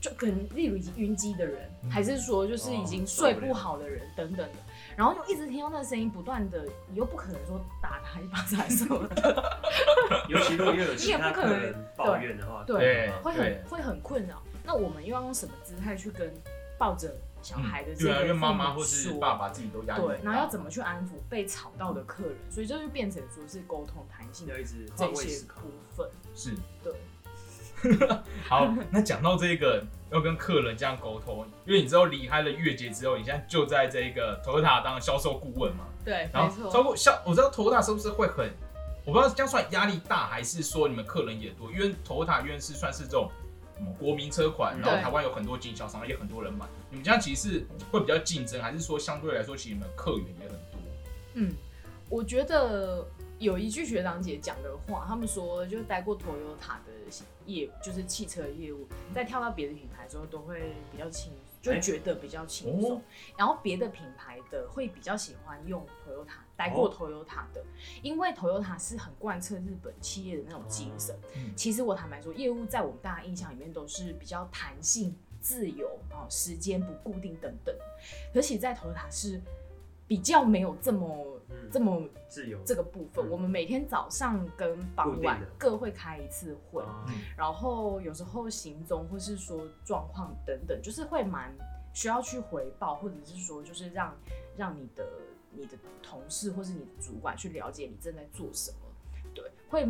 [0.00, 4.58] 就可能例如已经晕机的人，嗯还是说就是已经睡不好的人等等的，
[4.96, 9.52] 然后就一直听到那个声音不断的，你又不可能说打他一巴掌什么的，
[10.28, 14.42] 尤其如果又有其他你也不可能客人抱怨的话，对对会很会很困扰。
[14.64, 16.32] 那我们又要用什么姿态去跟
[16.78, 25.44] 抱着小孩的这对啊，因为个妈妈或是爸爸自己都压力对，然后要怎么去安抚被吵到的客人，所以这就变成说是沟通弹性的一直这些。
[25.46, 26.08] 部分。
[26.34, 26.92] 是对，
[28.48, 36.48] 好，那讲到这个要跟客人这样沟通，因为你知道离开了月结之后，你现在就在这个 Toyota 当销售顾问嘛，对，然。
[36.48, 38.48] 后超过销，我知道 Toyota 是不是会很，
[39.04, 41.68] 我我不知道这样算压力大，还是说你们客人也多？
[41.72, 43.28] 因为 Toyota 因为是算是这种
[43.80, 46.66] 什么国民车款，嗯然后台湾有很多经销商，也很多人买。
[46.90, 50.80] 你们这样其实是会比较竞争，还是说相对来说，其实你们客源也很多？
[51.32, 51.54] 嗯，
[52.10, 61.32] 我觉得有一句学长姐讲的话，他们说就待过 Toyota 的业务，就是汽车业务，在跳到别的品牌之后都会比较轻，
[61.62, 62.96] 就哎觉得比较轻松。
[62.96, 63.02] 哦
[63.36, 67.64] 然后别的品牌的会比较喜欢用 Toyota，待过哦 Toyota 的，
[68.02, 71.16] 因为 Toyota 是很贯彻日本企业的那种精神。
[71.36, 77.74] 嗯其实我坦白说，业务在我们大家印象里面都是比较弹性、自由啊、时间不固定等等。
[78.34, 79.40] 而且在 Toyota 是
[80.10, 81.06] 比较没有这么、
[81.50, 83.24] 嗯这么自由这个部分。
[83.24, 91.54] 嗯我们每天早上跟傍晚各会开一次会，哦然后有时候行踪或是说状况等等，就是会蛮
[91.94, 94.12] 需要去回报，或者是说就是让
[94.56, 95.06] 让你的
[95.52, 98.78] 你的同事或是你的主管去了解你正在做什么。
[99.32, 99.86] 对，会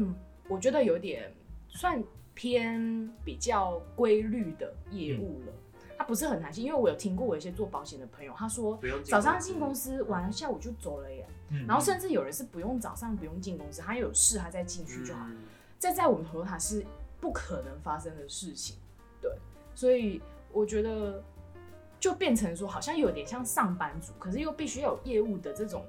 [0.50, 1.32] 我觉得有点
[1.66, 2.04] 算
[2.34, 5.52] 偏比较规律的业务了。
[6.00, 11.28] 它不是很弹性，因为我有听过我一些做保险的朋友，他说早上进公司，晚上下午就走了耶。
[11.50, 15.26] 嗯然后甚至有人是不用早上不用进公司，他有事他再进去就好。
[15.28, 15.36] 嗯
[15.78, 16.82] 这在我们头塔是
[17.20, 18.76] 不可能发生的事情，
[19.20, 19.30] 对，
[19.74, 21.22] 所以我觉得
[21.98, 25.84] 就变成说，好像有点像上班族，可是又必须要有业务的这种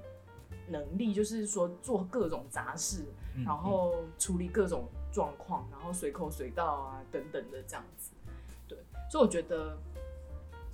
[0.67, 3.05] 能力，就是说做各种杂事，
[3.37, 8.11] 嗯然后处理各种状况，然后随口随到啊等等的这样子，
[8.67, 8.77] 对，
[9.09, 9.77] 所以我觉得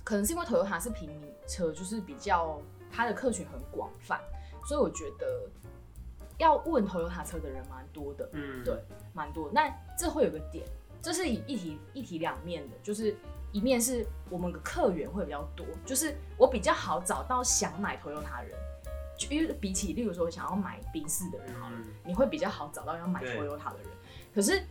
[0.08, 2.58] 可能是因为 Toyota 是平民车，就是比较
[2.90, 4.18] 它的客群很广泛，
[4.64, 5.46] 所以我觉得
[6.38, 9.50] 要问 Toyota 车的人蛮多的，嗯对，蛮多。
[9.52, 10.66] 那这会有个点，
[11.02, 13.14] 这是以一体一体两面的，就是
[13.52, 18.58] 一面是我们的客源会比较多，就是我比较好找到想买 Toyota 的人，
[19.14, 23.90] 就因为比起例如说想要买宾士的人好了，嗯你会比较好找到要买对 Toyota 的人。
[24.34, 24.62] 可是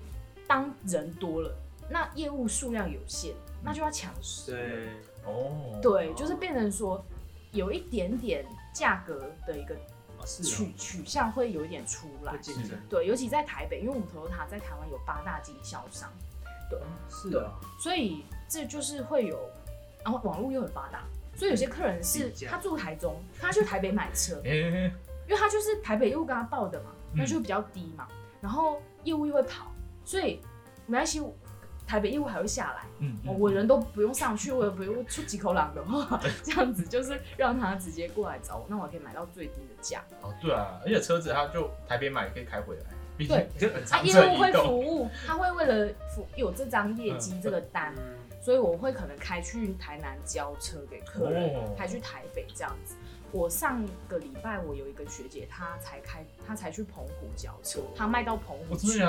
[0.48, 1.56] 当人多了，
[1.92, 4.52] 那业务数量有限，那就要抢食。
[4.52, 4.90] 对，
[5.28, 7.04] 哦，对，就是变成说
[7.52, 9.76] 有一点点价格的一个
[10.26, 12.34] 取哦取向会有一点出来。
[12.90, 16.12] 对，尤其在台北，因为我们 Toyota 在台湾有八大经销商，
[16.70, 19.38] 对是的，所以这就是会有，
[20.04, 21.04] 然后网络又很发达，
[21.36, 24.52] 所以有些客人是他住台中，他去台北买车， 哎，
[25.28, 27.20] 因为他就是台北业务跟他报的嘛，嗯。
[27.20, 28.08] 那就比较低嘛，
[28.42, 29.72] 然后业务又会跑，
[30.04, 30.42] 所以
[30.86, 31.22] 没关系，
[31.88, 32.84] 台北业务还会下来。
[33.00, 40.04] 嗯，哦我人都不用上去，我也不用出几口狼的话， 这样子就是让他直接过来找我，那我可以买到最低的价。
[40.22, 42.84] 哦，对啊，而且车子他就台北买也可以开回来，
[43.18, 44.52] 毕竟对就很啊，长业务会。
[44.52, 48.04] 服务，他会为了服有这张业绩嗯这个单，嗯，
[48.42, 52.96] 所以我会可能开去台南交车给客人，哦开去台北这样子。
[53.32, 59.00] 我上个礼拜我有一个学姐，她才开，她才去澎湖交车，她卖到澎湖去？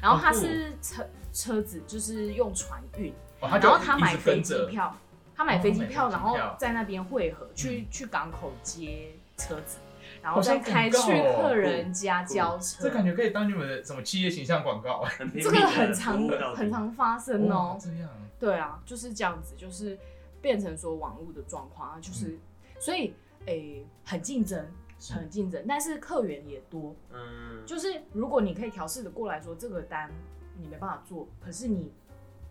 [0.00, 4.96] 然后她是车车子就是用船运，哦，然后她一买飞机票，
[5.36, 7.86] 他买飞机票，然后在那边汇合，去嗯。
[7.90, 9.78] 去港口接车子，
[10.22, 12.84] 然后再开去哦客人家交车。
[12.84, 15.04] 这感觉可以当你们的什么企业形象广告。
[15.42, 17.72] 这个很常很常发生哦。
[17.74, 17.78] 哇。
[17.78, 19.98] 这样，对啊，就是这样子，就是
[20.40, 22.38] 变成说网络的状况啊，就是、嗯。
[22.78, 23.12] 所以
[23.46, 24.64] 诶、很竞争，
[25.10, 26.94] 很竞争，但是客源也多。
[27.12, 30.10] 嗯，就是如果你可以调试的过来说，这个单
[30.56, 31.92] 你没办法做，可是你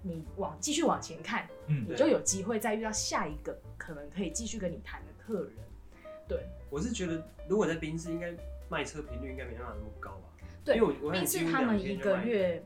[0.02, 5.54] 你往继续往前看，嗯你就有机会再遇到下一个可能可以继续跟你谈的客人。
[6.28, 8.34] 对，我是觉得如果在宾士，应该
[8.70, 10.30] 卖车频率应该没办法那么高吧？
[10.64, 12.64] 对因为我我并看几乎是他们一个月，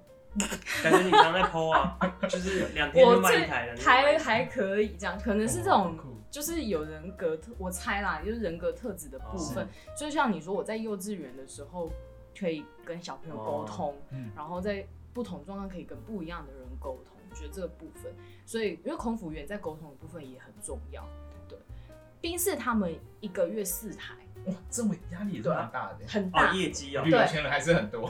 [0.83, 1.97] 感觉你常在 PO 啊，
[2.29, 5.97] 就是两天就卖一台了，还还可以这样，可能是这种
[6.29, 9.65] 就是有人格特，我猜啦，就是人格特质的部分。
[9.65, 11.91] 哦就像你说，我在幼稚园的时候
[12.37, 14.29] 可以跟小朋友沟通，嗯。
[14.35, 14.85] 然后在
[15.17, 18.13] 不同状况可以跟不一样的人沟通，我觉得这个部分，
[18.45, 21.03] 所以因为空服员在沟通的部分也很重要。
[21.49, 21.57] 对，
[22.21, 24.13] 宾士他们一个月四台，
[24.45, 26.05] 哇，这么压力也是蛮大的。
[26.05, 28.07] 哦很大，业绩哦旅，游钱人还是很多，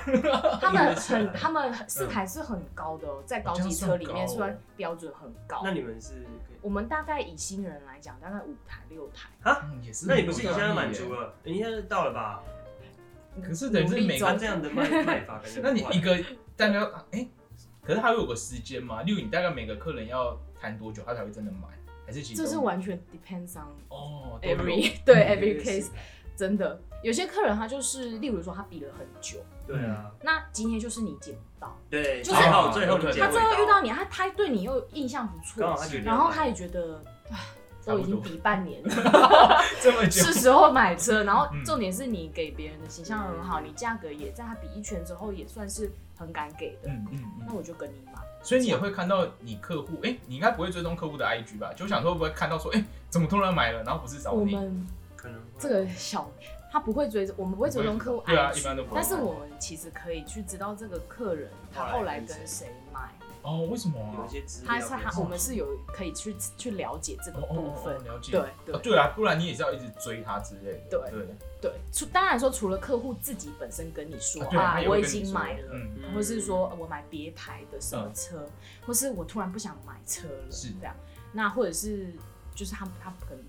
[0.60, 5.72] 他们 很他们四台是很高的哦，在高级车里面算标准很高那。
[5.72, 6.28] 你们是
[6.62, 9.30] 我们大概以新人来讲，大概五台六台。
[9.46, 10.08] 嗯，也是。
[10.08, 11.14] 那你不是一下就满足？
[11.14, 11.34] 了？
[11.46, 12.44] 你现在到了吧？
[13.42, 16.18] 可是等于是每个按这样的卖卖法，那你一个
[16.56, 16.80] 大概
[17.12, 17.28] 哎、
[17.82, 19.02] 可是它有个时间嘛？
[19.04, 21.68] 例如你大概每个客人要谈多久，他才会真的买？
[22.06, 25.90] 还是其实这是完全 depends on 哦 every 对 every case，
[26.36, 26.80] 真的。
[27.04, 37.38] 有些客人他就是，例如说他比了很久，对啊，那今天就是你捡不到，对，就是最后他最后遇到到，你，他他对你又印象不错，然后他也觉得，唉
[37.88, 38.90] 都已经差不多抵半年了，
[39.82, 41.24] 这么久是，时候买车。
[41.24, 47.46] 然后嗯重点是你给别人的形象很好，你价格也在他比一圈之后也算是很敢给的，嗯嗯嗯。
[47.48, 48.14] 那我就跟你买。
[48.44, 51.74] 所以你也会看到你客户，哎、你应该不会追踪客户的 IG 吧？
[51.76, 54.56] 就想说会不会看到说，哎、怎么突然买了，然后不是找你？
[54.56, 56.30] 我们可能这个小，
[56.72, 62.87] 他不会追踪，我们不会追踪客户 IG，对啊一般都不会但是我们其实可以去知道这个客人他后来跟谁买，
[63.48, 64.32] 哦，为什么有啊一？
[64.32, 68.32] 些资料他可以他我们是有可以去去了解这个部分哦，了解。
[68.34, 70.80] 对哦对对啊，不然你也是要一直追他之类的。
[70.90, 71.28] 对对
[71.62, 71.72] 对。
[71.94, 75.74] 除当然说，除了客户自己本身跟你说啊我已经买了，
[76.14, 78.46] 或是说呃我买别牌的什么车，
[78.86, 80.94] 或是我突然不想买车了，是这样。
[81.32, 82.14] 那或者是
[82.54, 83.40] 就是他他可能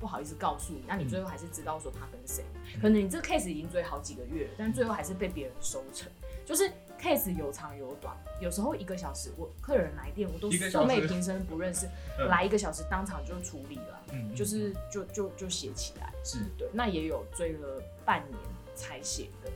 [0.00, 2.42] 不好意思告诉你，那你最后还是知道说他跟谁。
[2.54, 6.10] 嗯可能你这个 case 已经追好几个月了，但最后还是被别人收成。
[6.44, 11.86] 就是 case 有长有短，有时候一个小时，我客人来电，我都素昧平生不认识，
[12.16, 16.12] 嗯来一个小时当场就处理了，嗯就是就就就写起来。
[16.22, 18.38] 是对，那也有追了半年
[18.76, 19.50] 才写的。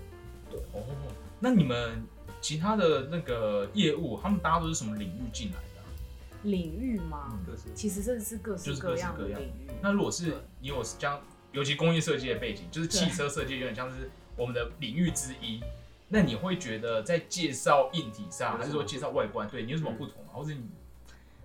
[0.50, 0.82] 对哦。
[1.38, 2.02] 那你们
[2.40, 5.87] 其他的那个业务，他们大家都是什么领域进来的啊、
[6.42, 7.38] 领域吗？
[7.76, 9.70] 其实这是各式各样的领域。
[9.80, 15.62] 那如果是你有将，尤其工业设计的背景，就是汽对车设计有点像是我们的领域之一。
[16.09, 20.31] 那你会觉得在介绍硬体上，还是说介绍外观，对你有什么不同啊？
[20.33, 20.62] 或者你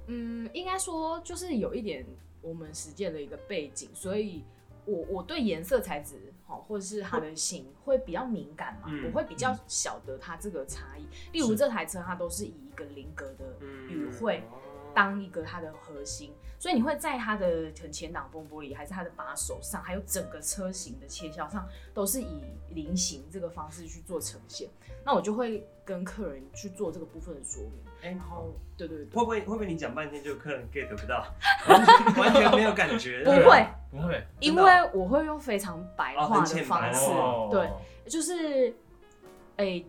[0.08, 2.06] 嗯，应该说就是有一点
[2.42, 4.44] 我们实践的一个背景，所以
[4.86, 9.06] 我我对颜色材质好，或者是它的型会比较敏感嘛，嗯。
[9.06, 11.04] 我会比较晓得它这个差异。
[11.32, 13.88] 例如是这台车，它都是以一个菱格的嗯。
[13.90, 14.44] 语汇
[14.94, 24.70] 当一个它的核心，所以你会在它的可能前挡风玻璃，还是它的把手上，还有整个车型的切削上，都是以菱形这个方式去做呈现。
[25.04, 27.74] 那我就会跟客人去做这个部分的说明，
[28.04, 31.26] 哎然后对对对，会不会会不会你讲半天就客人 get 不到，
[32.18, 33.24] 完全没有感觉？
[33.24, 37.50] 不会，不会因为我会用非常白哦话的方式，哦。
[37.52, 37.68] 对，
[38.10, 38.72] 就是，
[39.58, 39.84] 哎、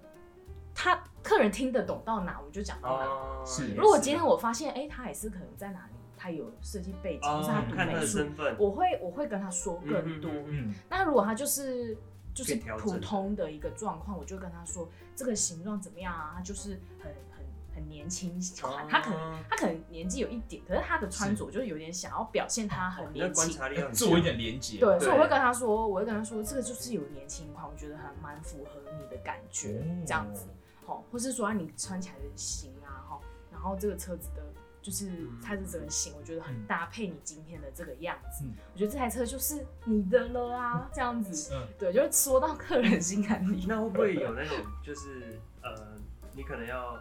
[0.75, 3.05] 他客人听得懂到哪，我就讲到哪。
[3.07, 10.31] 哦，是也如果今天我发现，哎、他也是可能在哪里，他有设计背景，或是他哦看他的读美术，身份，我会我会跟他说更多。
[10.31, 11.97] 嗯嗯那如果他就是
[12.35, 12.87] 就是可以调整。
[12.87, 16.33] 普通的一个状况，我就跟他说这个形状怎么样啊？
[16.37, 23.45] 他就是很很很年轻款，他可能哦他可能年纪有一点，可是他的穿着就是有点想要表现他很你的年轻。
[23.45, 30.05] 观察力要很做一点连接，对，所以我会跟他说，我会跟他说，这个就是有年轻款，我觉得还蛮符合你的感觉，哦。
[30.07, 30.47] 这样子，
[30.87, 34.43] 好，或是说啊你穿起来的型啊，哈，然后这个车子的，
[34.81, 35.11] 就是
[35.43, 36.67] 它的整个型，我觉得很嗯。
[36.67, 38.55] 搭配你今天的这个样子，嗯。
[38.73, 43.65] 我觉得这台车就是你的了啊，这样子，嗯，对，就是说到客人心坎里。
[43.69, 45.97] 那会不会有那种就是呃，
[46.33, 46.99] 你可能要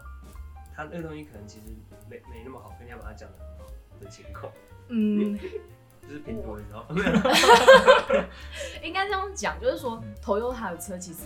[0.75, 1.65] 他那个东西可能其实
[2.09, 4.51] 没没那么好，可你要把它讲的很好的情况，
[4.89, 5.37] 嗯，
[6.07, 6.95] 就是评多，你知道吗？
[8.83, 11.19] 应该这样讲，就是说嗯，Toyota 的车其实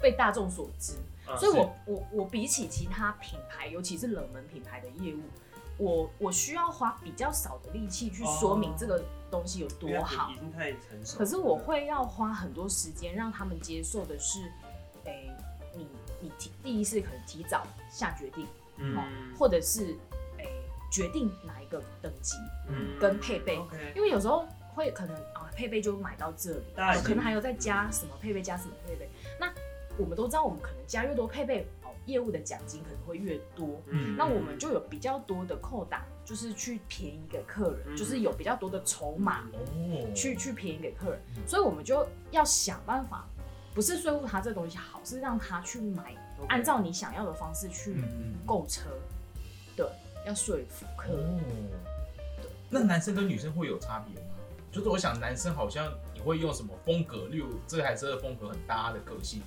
[0.00, 0.94] 被大众所知，
[1.26, 5.20] 啊所以我我我比起其他品牌，尤其是冷门品牌的业务，
[5.78, 10.34] 我我需要花比较少的力气去说明哦这个东西有多好已。
[10.38, 11.18] 经太成熟。
[11.18, 14.40] 可是我会要花很多时间让他们接受的是，
[15.04, 15.30] 诶、
[15.74, 15.86] 你
[16.20, 18.96] 你提第一是可能提早下决定，嗯
[19.38, 19.96] 或者是
[20.38, 20.46] 诶、
[20.92, 22.36] 决定哪一个等级，
[22.68, 23.58] 嗯跟配备
[23.96, 26.64] 因为有时候会可能啊配备就买到这里，
[27.02, 29.08] 可能还有再加什么配备加什么配备。
[29.40, 29.52] 那
[29.98, 33.80] 我们都知道，我们可能加越多配备，哦，业务的奖金可能会越多。
[33.88, 43.28] 嗯那我们就有比较多的扣打，就是去便宜给客人，嗯就是有比较多的筹码哦，去去便宜给客人，嗯所以我们就要想办法，
[43.74, 46.14] 不是说服他这东西好，是让他去买，
[46.48, 47.96] 按照你想要的方式去
[48.44, 48.90] 购车，
[49.76, 49.86] 对，
[50.26, 51.36] 要说服客人。
[51.36, 51.40] 哦，
[52.68, 54.28] 那男生跟女生会有差别吗？
[54.72, 59.40] 就是我想男生好像你会用什么风格，例如这台车的风格很搭的个性。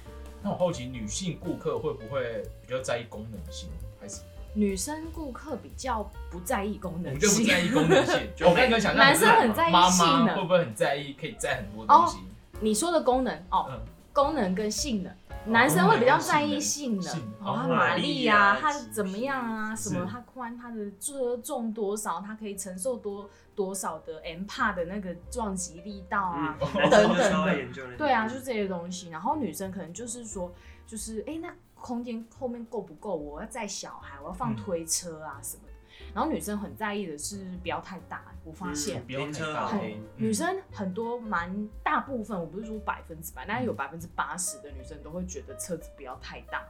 [0.47, 3.67] 那我好奇女性顾客会不会比较在意功能性，
[3.99, 4.21] 还是
[4.53, 8.29] 女生顾客比较不在意功我们能性，就不在意功能性？
[8.47, 12.19] 我刚刚想象男生很在意妈性妈能会不会很在意可以载很多东西？
[12.61, 13.81] 你说的功能哦，嗯，
[14.13, 15.13] 功能跟性能，
[15.51, 29.09] 男生会比较在意性能，性能哦，它哦马力呀、马力啊他怎么样啊，是什么他宽，他的车重多少，它可以承受多多少的 M 帕的那个撞击力道啊，嗯，等等的对啊，就这些东西。
[29.09, 30.53] 然后女生可能就是说，
[30.85, 33.15] 就是哎、诶那空间后面够不够？
[33.15, 35.73] 我要载小孩，我要放嗯推车啊什么的。
[36.13, 39.03] 然后女生很在意的是不要太大，我发现。
[39.07, 39.71] 不要太大
[40.15, 46.63] 女生很多蛮大部分，我不是说百分之百，但是有百分之八十的女生都会觉得车子不要太大，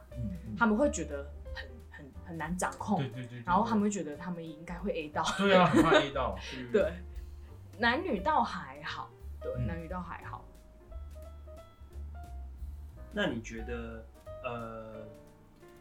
[0.56, 1.30] 他们会觉得
[2.28, 2.98] 很难掌控。
[2.98, 6.92] 对，对对对，然后他们会觉得他们应该会 A 到，对啊，很怕 A 到， 嗯对，
[7.78, 9.10] 男女倒还好，
[9.40, 9.66] 对，嗯。
[9.66, 10.44] 男女倒还好。
[13.10, 14.04] 那你觉得，
[14.44, 15.06] 呃，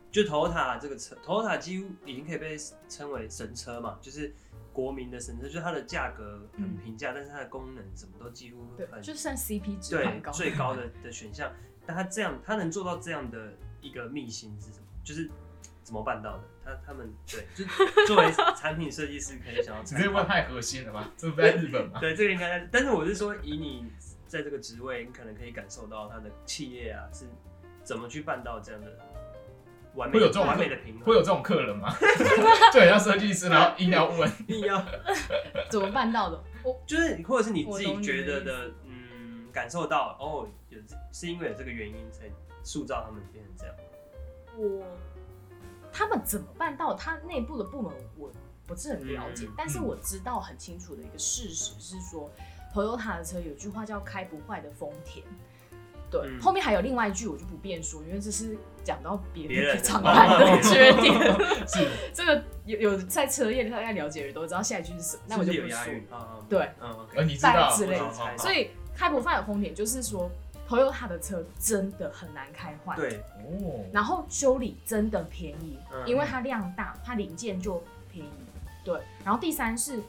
[0.09, 4.33] 就 Toyota 这个车，Toyota 几乎已经可以被称为神车嘛，就是
[4.71, 11.51] 国民的神车，就是它的价格很平价，但是它的功能什么都几乎，很就算 CP 值对最高的的选项。
[11.85, 14.85] 但它这样，它能做到这样的一个秘辛是什么？
[15.03, 15.29] 就是
[15.87, 16.43] 怎么办到的？
[16.65, 17.63] 他他们对，就
[18.05, 20.05] 作为产品设计师，可以想要你参考。
[20.05, 21.09] 这问太核心了吧？
[21.15, 21.97] 这不在日本吗？
[22.01, 23.85] 对，这个应该在，但是我是说，以你
[24.27, 27.23] 在这个职位，你可能可以感受到他的企业啊是
[27.85, 28.99] 怎么去办到这样的
[29.95, 31.87] 完美会有这种完美的平衡，会有这种客人吗？
[32.73, 34.85] 就很像设计师，然后硬要问，硬要
[35.69, 36.43] 怎么办到的？
[36.65, 40.77] 我就是或者是你自己觉得的，嗯，感受到哦，有
[41.13, 42.25] 是因为有这个原因才
[42.61, 43.73] 塑造他们变成这样。
[44.57, 44.83] 我
[45.97, 46.93] 他们怎么办到？
[46.93, 48.29] 他内部的部门我
[48.67, 52.29] 不是很了解，嗯但是我知道很清楚的一个事实是说
[52.71, 55.25] ，Toyota 的车有句话叫“开不坏的丰田”。
[56.11, 61.13] 对，嗯后面还有另外一句，我就不便说，因为这是讲到别的常态的缺点。
[61.67, 65.93] 是这个有有在车业大概了解的人都知道下一句是什么，那我就不说。
[66.47, 67.99] 对，嗯呃，，OK，你知道之类
[68.37, 70.29] 所以开不坏的丰田就是说
[70.67, 72.95] ，Toyota 的车真的很难开坏。
[72.95, 78.29] 对，哦，然后修理真的便宜，嗯因为它量大，它零件就便宜。
[78.83, 80.01] 对，然后第三是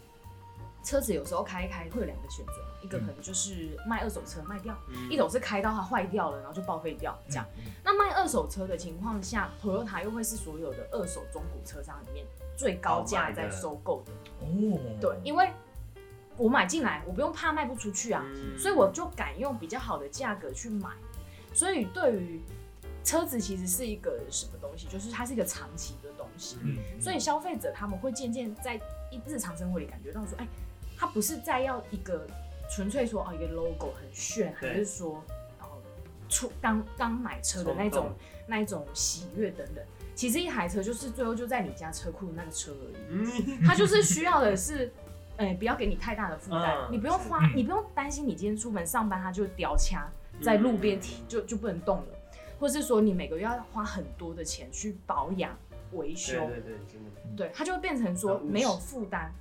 [0.84, 2.52] 车子有时候开一开会有两个选择，
[2.82, 7.44] 一个可能就是卖二手车卖掉，嗯一种是开到它坏掉了，然后就报废掉这样。
[7.56, 12.24] 嗯那卖二手车的情况下，Toyota 又会是所有的二手中古车商里面
[12.56, 14.12] 最高价在收购的。
[14.40, 15.50] 哦，对，因为
[16.38, 20.88] 我买进来，我不用怕卖不出去啊，嗯所以我就敢用比较好的价格去买。
[21.52, 22.40] 所以对于
[23.02, 26.56] 车子其实是一个什么东西，就是它是一个长期的东西。
[26.62, 28.76] 嗯，所以消费者他们会渐渐在
[29.10, 30.46] 一日常生活里感觉到说，哎，
[30.96, 32.26] 它不是在要一个
[32.70, 35.22] 纯粹说哦一个 logo 很炫，还是说
[35.58, 35.80] 然后
[36.28, 38.12] 出刚刚买车的那种
[38.46, 39.84] 那一种喜悦等等。
[40.14, 42.96] 其实一台车就是最后就在你家车库的那个车而已。
[43.08, 44.92] 嗯，它就是需要的是，
[45.38, 50.10] 哎、不要给你太大的负担，嗯你不用花，你不用担心你今天出门上班它就掉卡
[50.42, 52.06] 在路边停、嗯就就不能动了，
[52.58, 55.56] 或是说你每个月要花很多的钱去保养
[55.92, 59.32] 维修，对对，真的，对，它就会变成说没有负担，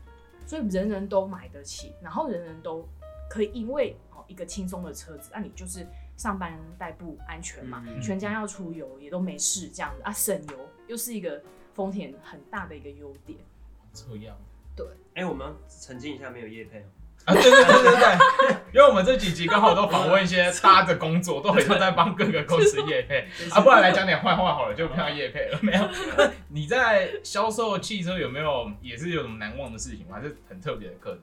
[0.45, 2.87] 所以人人都买得起，然后人人都
[3.29, 5.85] 可以因为哦一个轻松的车子，那、你就是
[6.15, 11.41] 上班代步安全嘛，嗯全家要出游也都没事这样子啊，省油又是一个
[11.73, 13.39] 丰田很大的一个优点。
[13.93, 14.37] 这样
[15.15, 16.83] 哎，我们要澄清一下，没有叶配哦。
[17.25, 25.59] 啊，对对对对对，因为我们这几集刚好都访问一些搭的工作，都很像在帮各个公司业配啊，不然来讲点坏话好了，就不要业配了。
[25.61, 25.89] 没有，
[26.47, 30.15] 你在销售汽车有没有也是有什么难忘的事情吗？
[30.15, 31.21] 还是很特别的客人，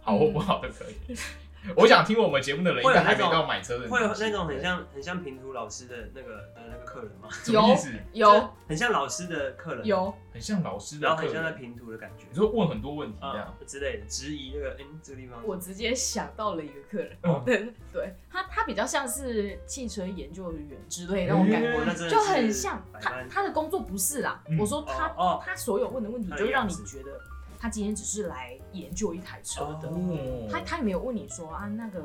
[0.00, 1.16] 好或不好都可以。
[1.76, 7.28] 我想听我们节目的人应该还没到买车的会有那种很像很像平图老师的那个的那个客人吗？
[7.44, 7.90] 什么意思？
[8.12, 12.24] 有很像老师的客人，，有，很像老师的然后很像在，平图的感觉。
[12.30, 15.38] 你，说问很多问题这啊样，之类的，质疑那个，嗯，这个地方。
[15.46, 21.68] 我直接想到了一个客人，哦对对，他他比较像是汽车研究员之类的那种感觉。
[21.76, 24.58] 哦那真的就很像他他的工作不是啦，嗯。
[24.58, 25.42] 我说他、哦哦。
[25.44, 27.20] 他所有问的问题，就让你觉得
[27.62, 32.00] 他今天只是来研究一台车的，哦他他也没有问你说啊那个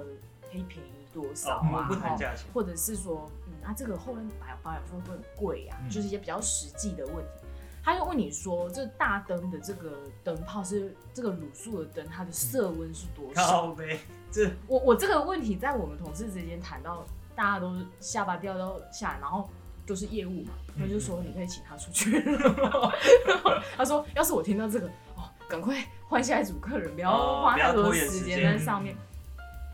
[0.52, 7.48] 可以便宜多少啊，们不谈哦价钱，或者是说嗯啊这个后面保保养费会不会很贵啊，嗯就是一些比较实际的问题。
[7.84, 13.42] 他就问你说，这大灯的这个灯泡是这个卤素的灯，它的色温是多少？
[13.48, 13.98] 靠呗，
[14.30, 19.50] 这我我这个问题在我们同事之间谈到，大家都下巴掉到下来，然后
[19.86, 22.22] 都是业务嘛，他就说你可以请他出去。
[23.78, 24.92] 他说，要是我听到这个，哦，
[25.48, 28.96] 赶快换下一组客人，不要哦花太多时间在上面。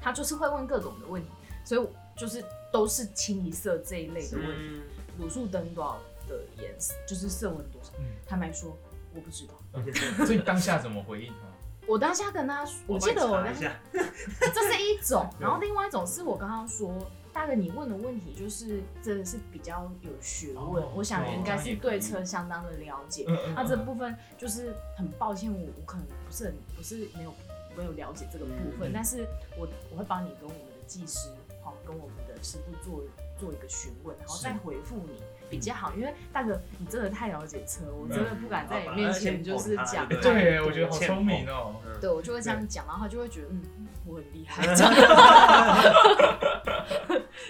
[0.01, 1.29] 他就是会问各种的问题，
[1.63, 4.81] 所以就是都是清一色这一类的问题。
[4.81, 4.81] 嗯，
[5.21, 5.97] 卤素灯多少
[6.27, 7.91] 的颜色，就是色温多少？
[7.99, 8.77] 嗯坦白说，
[9.15, 9.53] 我不知道。
[10.25, 11.47] 所以当下怎么回应他？
[11.87, 16.93] 我当下跟他，我记得我当下， 这是一种， 然后另外一种是我刚刚说，
[17.33, 23.25] 大哥你问的问题就是真的是比较有学问，哦我想对应该是对车相当的了解。
[23.55, 27.33] 那这部分就是很抱歉，我我可能不是很不是没有
[27.75, 29.27] 没有了解这个部分，嗯但是
[29.57, 31.29] 我我会帮你跟我们的技师，
[31.63, 33.03] 好跟我们的师傅做
[33.39, 35.19] 做一个询问，然后再回复你
[35.49, 40.07] 比较好，因为大哥你真的太了解车，我真的不敢在你面前就是讲。
[40.07, 41.75] 对，我觉得好聪明哦。
[41.85, 44.61] 嗯对，我就会这样讲，然后他就会觉得，嗯，我很厉害，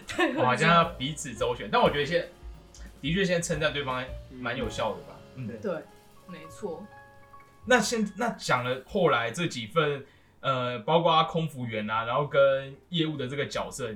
[0.05, 0.33] 这样。
[0.33, 2.27] 对，哇，这样彼此周旋，但我觉得现在
[3.01, 5.19] 的确现在称赞对方蛮有效的吧。
[5.35, 5.81] 嗯，对对，
[6.27, 6.85] 没错。
[7.65, 10.05] 那现那讲了后来这几份
[10.41, 13.89] 呃，包括空服员啊，然后跟业务的这个角色，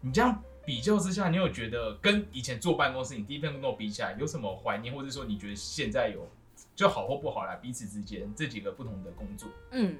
[0.00, 6.28] 你这样比较之下，你有觉得跟以前坐办公室你第一份工作比起来，有什么怀念，或者说你觉得现在有
[6.76, 7.56] 就好或不好啦？
[7.56, 9.96] 彼此之间这几个不同的工作，嗯，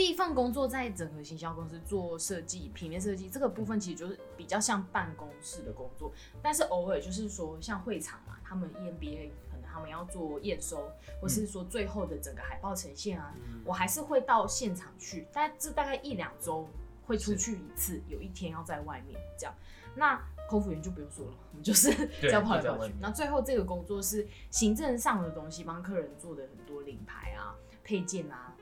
[0.00, 10.90] 第一份工作在整合行销公司做设计、平面设计这个部分，其实就是比较像办公室的工作，但是偶尔就是说像会场嘛，他们 E EMBA 可能他们要做验收，
[11.20, 16.66] 或是说最后的整个海报呈现啊，嗯我还是会到现场去，但这大概一两周
[17.06, 19.54] 会出去一次，有一天要在外面这样。
[19.94, 21.92] 那空服员就不用说了，我们就是
[22.22, 22.94] 对要跑来跑去。
[22.98, 28.59] 那最后这个工作是行政上的东西，帮客人做的很多领牌啊、配件啊、呃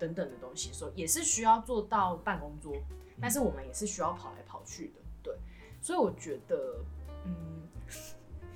[0.00, 2.74] 等等的东西，所以也是需要做到办公桌，
[3.20, 5.34] 但是我们也是需要跑来跑去的，对。
[5.80, 6.76] 所以我觉得，
[7.24, 7.68] 嗯，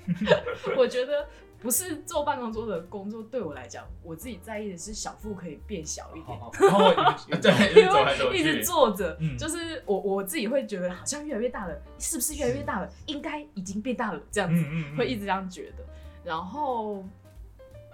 [0.77, 1.27] 我觉得
[1.59, 6.37] 不是坐办公桌的工作对我来讲，我自己在意的是小腹可以变小一点。
[6.61, 6.93] 然后
[7.41, 12.89] 对，一直因走来走为一直，坐着，嗯就是我我自己会觉得好像越来越大了，是不是越来越大了？
[13.07, 15.83] 应该已经变大了，这样子、嗯嗯嗯会一直这样觉得。
[16.23, 17.03] 然后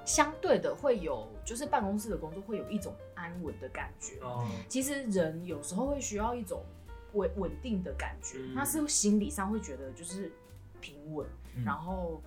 [0.04, 4.20] 相对的会有，就是办公室的工作会有一种安稳的感觉。
[4.22, 6.64] 哦，其实人有时候会需要一种
[7.14, 8.56] 稳稳定的感觉，嗯。
[8.56, 10.32] 他是心理上会觉得就是
[10.80, 11.64] 平稳，嗯。
[11.64, 12.22] 然后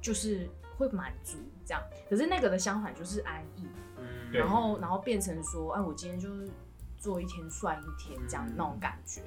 [0.00, 0.48] 就是
[0.78, 1.82] 会满足这样。
[2.08, 3.66] 可是那个的相反就是安逸，
[3.98, 4.32] 嗯。
[4.32, 6.48] 然后然后变成说，哎，我今天就是
[6.98, 8.54] 做一天算一天这样嗯。
[8.56, 9.22] 那种感觉。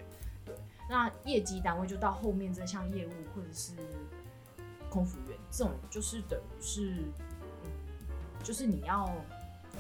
[0.45, 0.55] 对，
[0.89, 3.73] 那业绩单位就到后面，这项业务或者是
[4.89, 7.25] 空服员这种，就是等于是，嗯，
[8.43, 9.09] 就是你要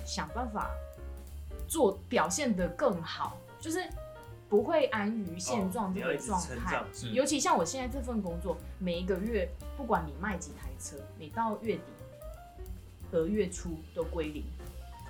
[0.05, 0.69] 想办法
[1.67, 3.87] 做表现的更好，就是
[4.47, 6.83] 不会安于现状这个状态。
[7.13, 11.81] 尤其像我现在这份工作，每一个月不管你卖几台车，你到月底
[13.11, 14.43] 和月初都归零，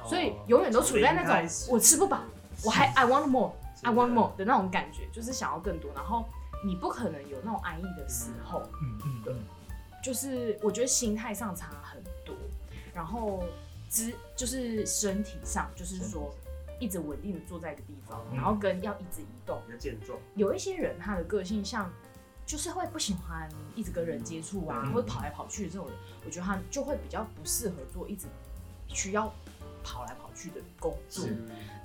[0.05, 2.21] 所以永远都处在那种我吃不饱，
[2.63, 6.25] 我还 I want more，I want more 的那种感觉，就是想要更多，然后
[6.65, 9.35] 你不可能有那种安逸的时候，嗯嗯对，
[10.03, 11.98] 就是我觉得心态上差很多，
[12.93, 13.43] 然后
[13.89, 16.33] 肢就是身体上，就是说
[16.79, 18.35] 一直稳定的坐在一个地方，嗯。
[18.35, 19.61] 然后跟要一直移动。
[19.65, 21.91] 比较健壮，有一些人他的个性像，
[22.45, 24.93] 就是会不喜欢一直跟人接触啊，嗯。
[24.93, 28.27] 或者跑来跑去的这种人，我觉得他就会比较不适合做一直
[28.87, 29.31] 需要
[29.83, 31.25] 跑来跑去的工作。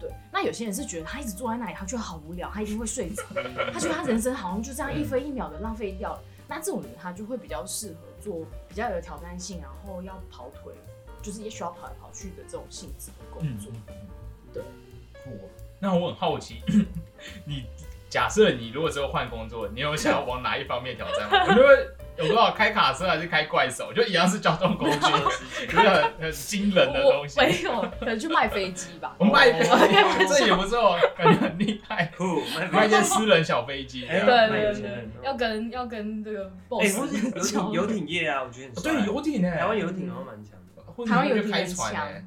[0.00, 3.22] 对，那有些人是觉得他一直坐在那里，他觉得好无聊，他一定会睡着，
[3.72, 6.22] 他觉得他人生好像就这样一分一秒的浪费掉了。
[6.46, 10.72] 那这种人他就会比较适合做比较有挑战性，然后要跑腿，
[11.20, 13.70] 就是也需要跑来跑去的这种性质的工嗯作。
[13.88, 13.94] 嗯
[14.52, 14.62] 对。
[15.78, 16.62] 那我很好奇，
[17.44, 17.66] 你
[18.08, 21.44] 假设你如果之后换工作，你有想要往哪一方面挑战吗？
[21.48, 24.98] 我觉得有多少开卡车还是开怪手，就一样是交通工具，
[25.66, 27.40] 就是很很惊人的东西。
[27.40, 27.44] 我。
[27.44, 29.14] 没有，可能去卖飞机吧。
[29.18, 32.40] 我卖飞哦机，这也不错，感觉很厉害，酷，
[32.70, 34.06] 卖一些私人小飞机。
[34.06, 41.90] 对对对要跟要跟这个哎，boss 或是 游艇游艇业啊，我觉得很对游艇呢，台湾游艇好像蛮强的，台湾游你会开艇很强。
[41.90, 42.14] 船？
[42.14, 42.22] 呢，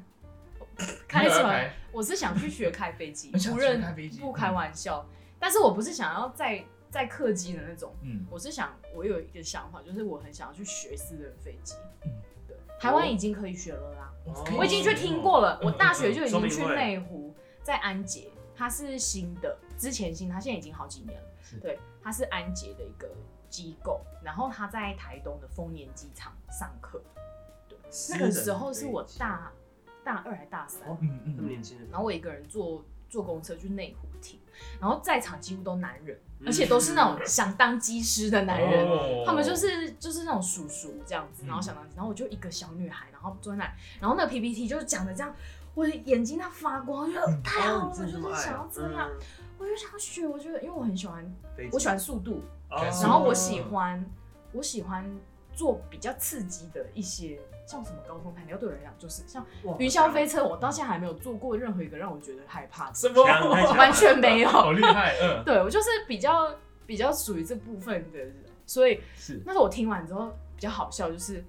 [1.08, 1.28] 开？
[1.28, 3.82] 船，我是想去学开飞机，不去认
[4.20, 5.06] 不开玩笑。
[5.40, 11.74] 但是我不是想要载载客机的那种，嗯，我是想我有一个想法，就是我很想要去学私人飞机。
[12.04, 12.12] 嗯。
[12.46, 14.44] 对，台湾已经可以学了啦，哦。
[14.56, 15.58] 我已经去听过了。
[15.60, 21.28] 嗯我大学就已经去内湖，在安捷，它是新的，之前新，它现在已经好几年了。
[21.60, 23.08] 对，它是安捷的一个
[23.48, 27.02] 机构，然后他在台东的丰年机场上课。
[27.68, 27.78] 对，
[28.10, 29.52] 那个时候是我大
[30.04, 34.38] 大二还大三，哦嗯嗯，那么年轻的，然后我一个人坐坐公车去内湖停，
[34.78, 38.86] 然后在场几乎都男人，嗯而且都是那种想当机师的男人。
[38.86, 43.70] 哦他们就是就是那种叔叔这样子，嗯然后想当，然后我就一个小女孩，然后坐在那里，
[44.00, 45.34] 然后那个 PPT 就是讲的这样，
[45.74, 49.10] 我的眼睛它发光，我觉得太好了，哦，我就是想要这样，
[49.58, 51.30] 我就想要学，我觉得因为我很喜欢，
[51.72, 54.04] 我喜欢速度，哦然后我喜欢
[54.52, 55.04] 我喜欢
[55.54, 57.38] 做比较刺激的一些，
[57.68, 64.48] 像什么高空弹跳，对我来讲就是像哇云霄飞车，我到现在还没有做过任何一个让我觉得害怕的，完全没有。
[64.50, 66.50] 好厉害，嗯，对我就是比较
[66.86, 69.42] 比较属于这部分的人，所以是。
[69.44, 71.44] 那时候我听完之后比较好笑，就是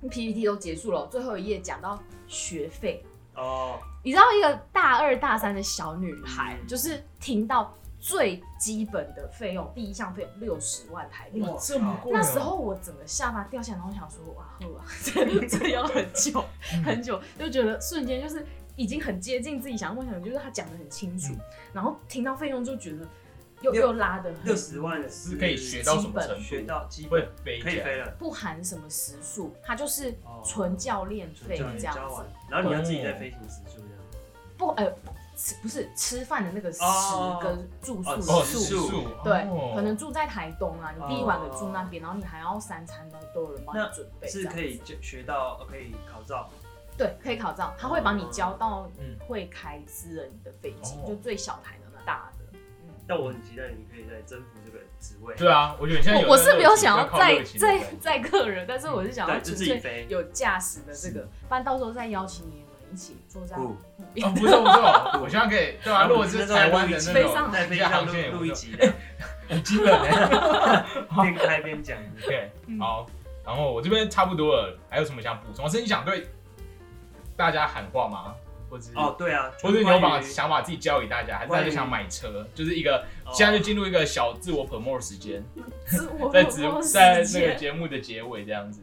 [0.00, 6.66] PPT 都结束了，最后一页讲到学费，哦，你知道一个大二大三的小女孩，嗯。
[6.66, 11.40] 就是听到最基本的费用，第一项费用六十万台币。
[11.42, 16.44] 哇，这么贵哦，那时候我整个下巴掉下来，然后我想说，哇呵啊， 这这要很久
[16.74, 16.84] 嗯。
[16.84, 21.40] 很久，就觉得瞬间就是已经很接近自己想要梦想，就是他讲的很清楚，嗯。
[21.72, 23.06] 然后听到费用就觉得
[23.62, 26.42] 又又拉的六十万是可以学到什么程度？
[26.42, 30.42] 学到基会本飞可以飞了，不含什么时速，它就是哦。
[30.44, 33.90] 纯教练费这样子，，然后你要自己再飞行时速这样，
[34.56, 34.92] 不呃
[35.36, 38.88] 吃不是吃饭的那个食哦跟住宿哦的哦，食宿。
[38.88, 46.48] 宿对，哦可能住在台东啊，你第一晚可哦以住那边，然后你还要三餐都都有人帮你准备，是可以就学到呃可以考照，
[46.96, 52.58] 对，可以考照，他会帮你交到嗯会开私人的飞机，哦就最小台的那大的。
[52.84, 55.34] 嗯，但我很期待你可以再征服这个职位。
[55.36, 60.06] 对啊，我觉得你现在我我是没有想要载靠热情的载载客人，但是我是想要，就纯粹。
[60.08, 63.76] 有驾驶的这个，不然到时候再邀请你们一起坐在不后
[64.22, 68.92] 哦，不错不错，我希望可以对啊，如果是台湾的那种飞上在飞机航上录线也录一集的，
[69.48, 70.86] 很基本的。
[71.22, 71.96] 边开边讲。
[72.24, 73.06] OK，嗯好，
[73.44, 75.64] 然后我这边差不多了，还有什么想补充？
[75.64, 76.26] 或是你想对
[77.36, 78.34] 大家喊话吗？
[78.68, 82.46] 或者哦，对啊，或者你有把想把自己教给大家，还是大家想买车？
[82.54, 83.30] 就是一个哦。
[83.32, 85.44] 现在就进入一个小自我 promote 时间，
[85.86, 86.44] 自我在
[86.82, 88.80] 在那个节目的结尾这样子，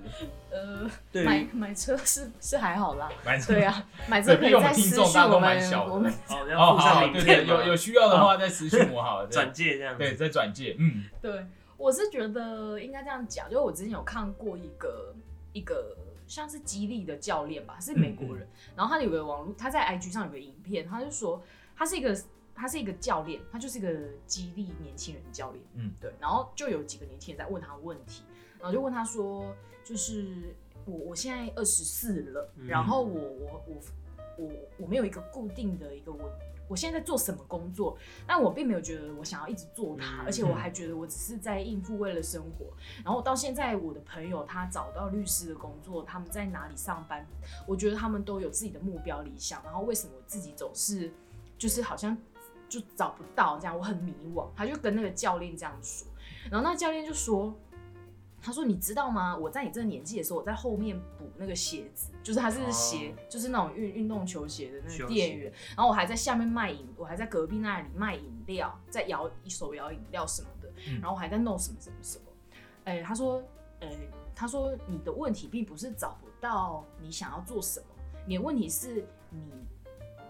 [0.51, 1.23] 呃，对。
[1.23, 3.53] 买买车是是还好啦， 买车。
[3.53, 5.93] 对啊，买车可以再们听众私讯我大都蛮小的。
[5.93, 9.33] 们我们哦，哦，要附好，对对，有有需要的话再私信我好了， 对。
[9.33, 9.99] 转介这样子。
[9.99, 11.45] 对，再转介，嗯，对，
[11.77, 15.13] 我是觉得应该这样讲，就是我之前有看过一个
[15.51, 15.95] 一个
[16.27, 21.41] 像是激励的教练吧，是美国人，然后他有个网络，他在 IG 上有个影片，他就说
[21.75, 22.17] 他是一个
[22.55, 23.91] 他是一个教练，他就是一个
[24.25, 28.23] 激励年轻人的教练，嗯，对，然后就有几个年轻人在问他问题，
[28.59, 30.55] 然后就问他说，就是
[30.85, 32.67] 我我现在二十四了，嗯。
[32.67, 33.75] 然后我我我
[34.37, 36.31] 我我没有一个固定的一个我。
[36.73, 37.95] 我现在在做什么工作？
[38.25, 42.65] 但我并没有觉得我想要一直做它，嗯而且我还觉得我只是在应付为了生活。
[43.05, 47.23] 然后到现在，我的朋友他找到律师的工作，他们在哪里上班？
[47.67, 49.61] 我觉得他们都有自己的目标理想。
[49.63, 51.13] 然后为什么我自己总是
[51.55, 52.17] 就是好像
[52.67, 54.47] 就找不到这样，我很迷惘。
[54.55, 56.07] 他就跟那个教练这样说，
[56.49, 57.53] 然后那教练就说。
[58.45, 59.37] 他说：“你知道吗？
[59.37, 65.49] 我在你这个年纪的时候，我在后面补那个鞋子，就是他是鞋，哦就是那种运运动球鞋的那个店员。
[65.69, 72.25] 然后我还在下面卖饮，我还在隔壁那里卖饮料，在摇一手摇饮料什么的，嗯然后我还在弄什么什么什么。
[72.83, 73.41] 哎、他说，
[73.79, 73.89] 哎、
[74.35, 77.85] 他说你的问题并不是找不到你想要做什么，
[78.27, 79.39] 你的问题是你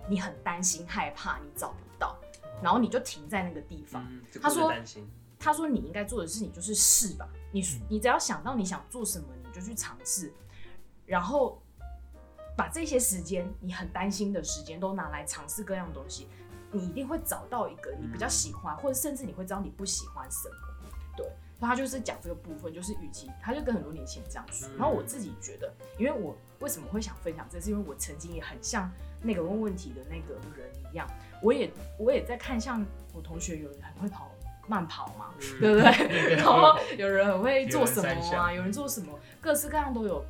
[0.08, 2.16] 你很担心害怕你找不到，
[2.62, 4.06] 然后你就停在那个地方。
[4.08, 4.72] 嗯，他说。
[5.40, 10.34] 他说你应该做的事情就是试吧，你你只要想到你想做什么，你就去尝试，
[11.06, 11.62] 然后
[12.58, 16.28] 把这些时间你很担心的时间都拿来尝试各样东西，
[16.72, 20.56] 你一定会找到一个你比较喜欢，或者甚至你会知道你不喜欢什么。
[21.16, 21.26] 对，
[21.60, 24.68] 所以他就是讲这个部分，就是与其他就跟很多年轻人这样说。
[24.70, 28.92] 嗯然后我自己觉得，因为我为什么会想分享这，是因为我曾经也很像
[29.22, 31.08] 那个问问题的那个人一样，
[31.42, 32.84] 我也我也在看，像
[33.14, 34.32] 我同学有人很会跑
[34.68, 35.60] 慢跑嘛，嗯。
[35.60, 36.36] 对不对？
[36.36, 40.24] 然后有人很会做什么啊，有人做什么，各式各样都有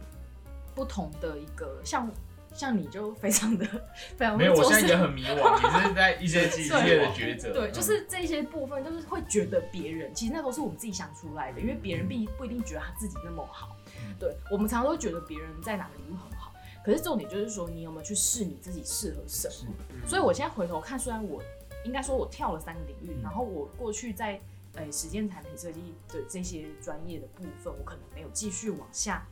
[0.75, 2.09] 不同的一个，像
[2.53, 3.65] 像你就非常的
[4.15, 4.79] 非常没有，我会做事。
[4.79, 7.73] 现在也很迷惘，也是在一些职业的抉择， 对，嗯。
[7.73, 13.75] 就是这些部分，就是会觉得别人其实那都是我们自己想出来的，因为别人并不一定觉得他自己那么好。
[13.97, 14.13] 嗯。
[14.19, 16.53] 对我们常常都觉得别人在哪个领域很好，
[16.86, 19.73] 可是重点就是说你有没有去试你自己适合什么。
[19.89, 20.07] 嗯。
[20.07, 21.41] 所以我现在回头看，虽然我
[21.84, 23.21] 应该说我跳了三个领域，嗯。
[23.21, 24.39] 然后我过去在
[24.75, 29.27] 呃实践产品设计的这些专业的部分，我可能没有继续往下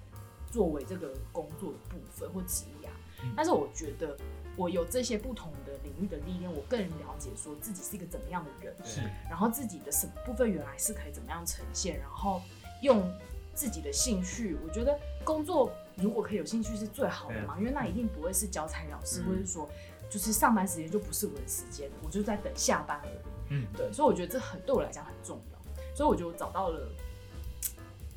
[0.52, 2.94] 作为这个工作的部分或职业啊
[3.36, 4.18] 但是我觉得
[4.58, 12.42] 我有这些不同的领域的历练，我更了解说自己是一个怎么样的人，是然后自己的什么部分原来是可以怎么样呈现，然后
[12.82, 13.08] 用
[13.54, 19.26] 自己的兴趣，我觉得工作如果可以有兴趣是最好的嘛，因为那一定不会是交差了事，嗯。
[19.28, 19.70] 或者说
[20.12, 23.18] 就是上班时间就不是我的时间，我就在等下班而已。
[23.50, 26.88] 嗯，对，所以我觉得这很对我来讲很重要，所以我就找到了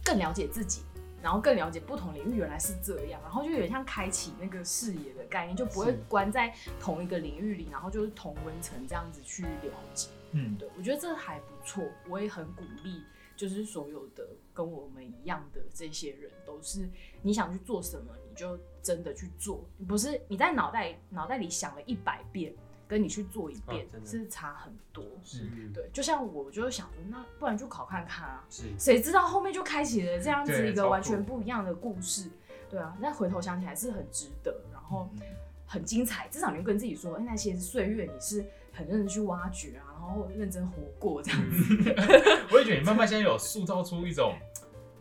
[0.05, 0.83] 更了解自己。
[1.23, 10.11] 然后更了解不同领域原来是这样，然后就有点像开启那个视野的概念，就不会关在同一个领域里，然后就是同温层这样子去了解。
[10.33, 13.03] 嗯，对，我觉得这还不错，我也很鼓励，
[13.39, 16.89] 就是所有的跟我们一样的这些人，都是
[17.21, 22.55] 你想去做什么，你就真的去做，不是你在脑袋脑袋里想了一百遍，
[22.89, 25.05] 跟你去做一遍、是差很多。
[25.23, 28.63] 是嗯，对，就像我就想说，那不然就考看看啊，是。
[28.79, 32.31] 谁知道后面就开启了这样子一个完全不一样的故事，
[32.71, 35.21] 对啊，但回头想起来是很值得，然后嗯。
[35.67, 41.95] 很精彩，至少你会跟自己说，哎、那些岁月你是很认真去挖掘啊，然后认真活过这样子。
[42.53, 44.35] 我也觉得你慢慢现在有塑造出一种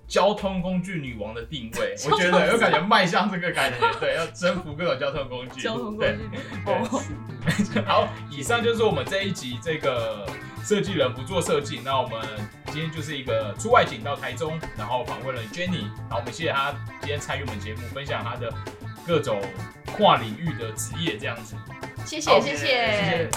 [0.08, 6.06] 交通工具女王的定位， 我觉得有感觉迈向这个感觉，对，要征服各种交通工具，交通工具，
[6.66, 7.02] 对哦，
[7.88, 10.28] 好，以上就是我们这一集这个
[10.64, 11.82] 设计人不做设计。
[11.84, 12.20] 那我们
[12.68, 18.54] 今天就是一个出外景到台中，然后访问了 Jenny，然后我们谢谢她今天参与我们节目，分享她的
[19.08, 19.42] 各种
[19.98, 21.56] 跨领域的职业这样子。
[22.06, 23.30] 谢谢好谢谢谢。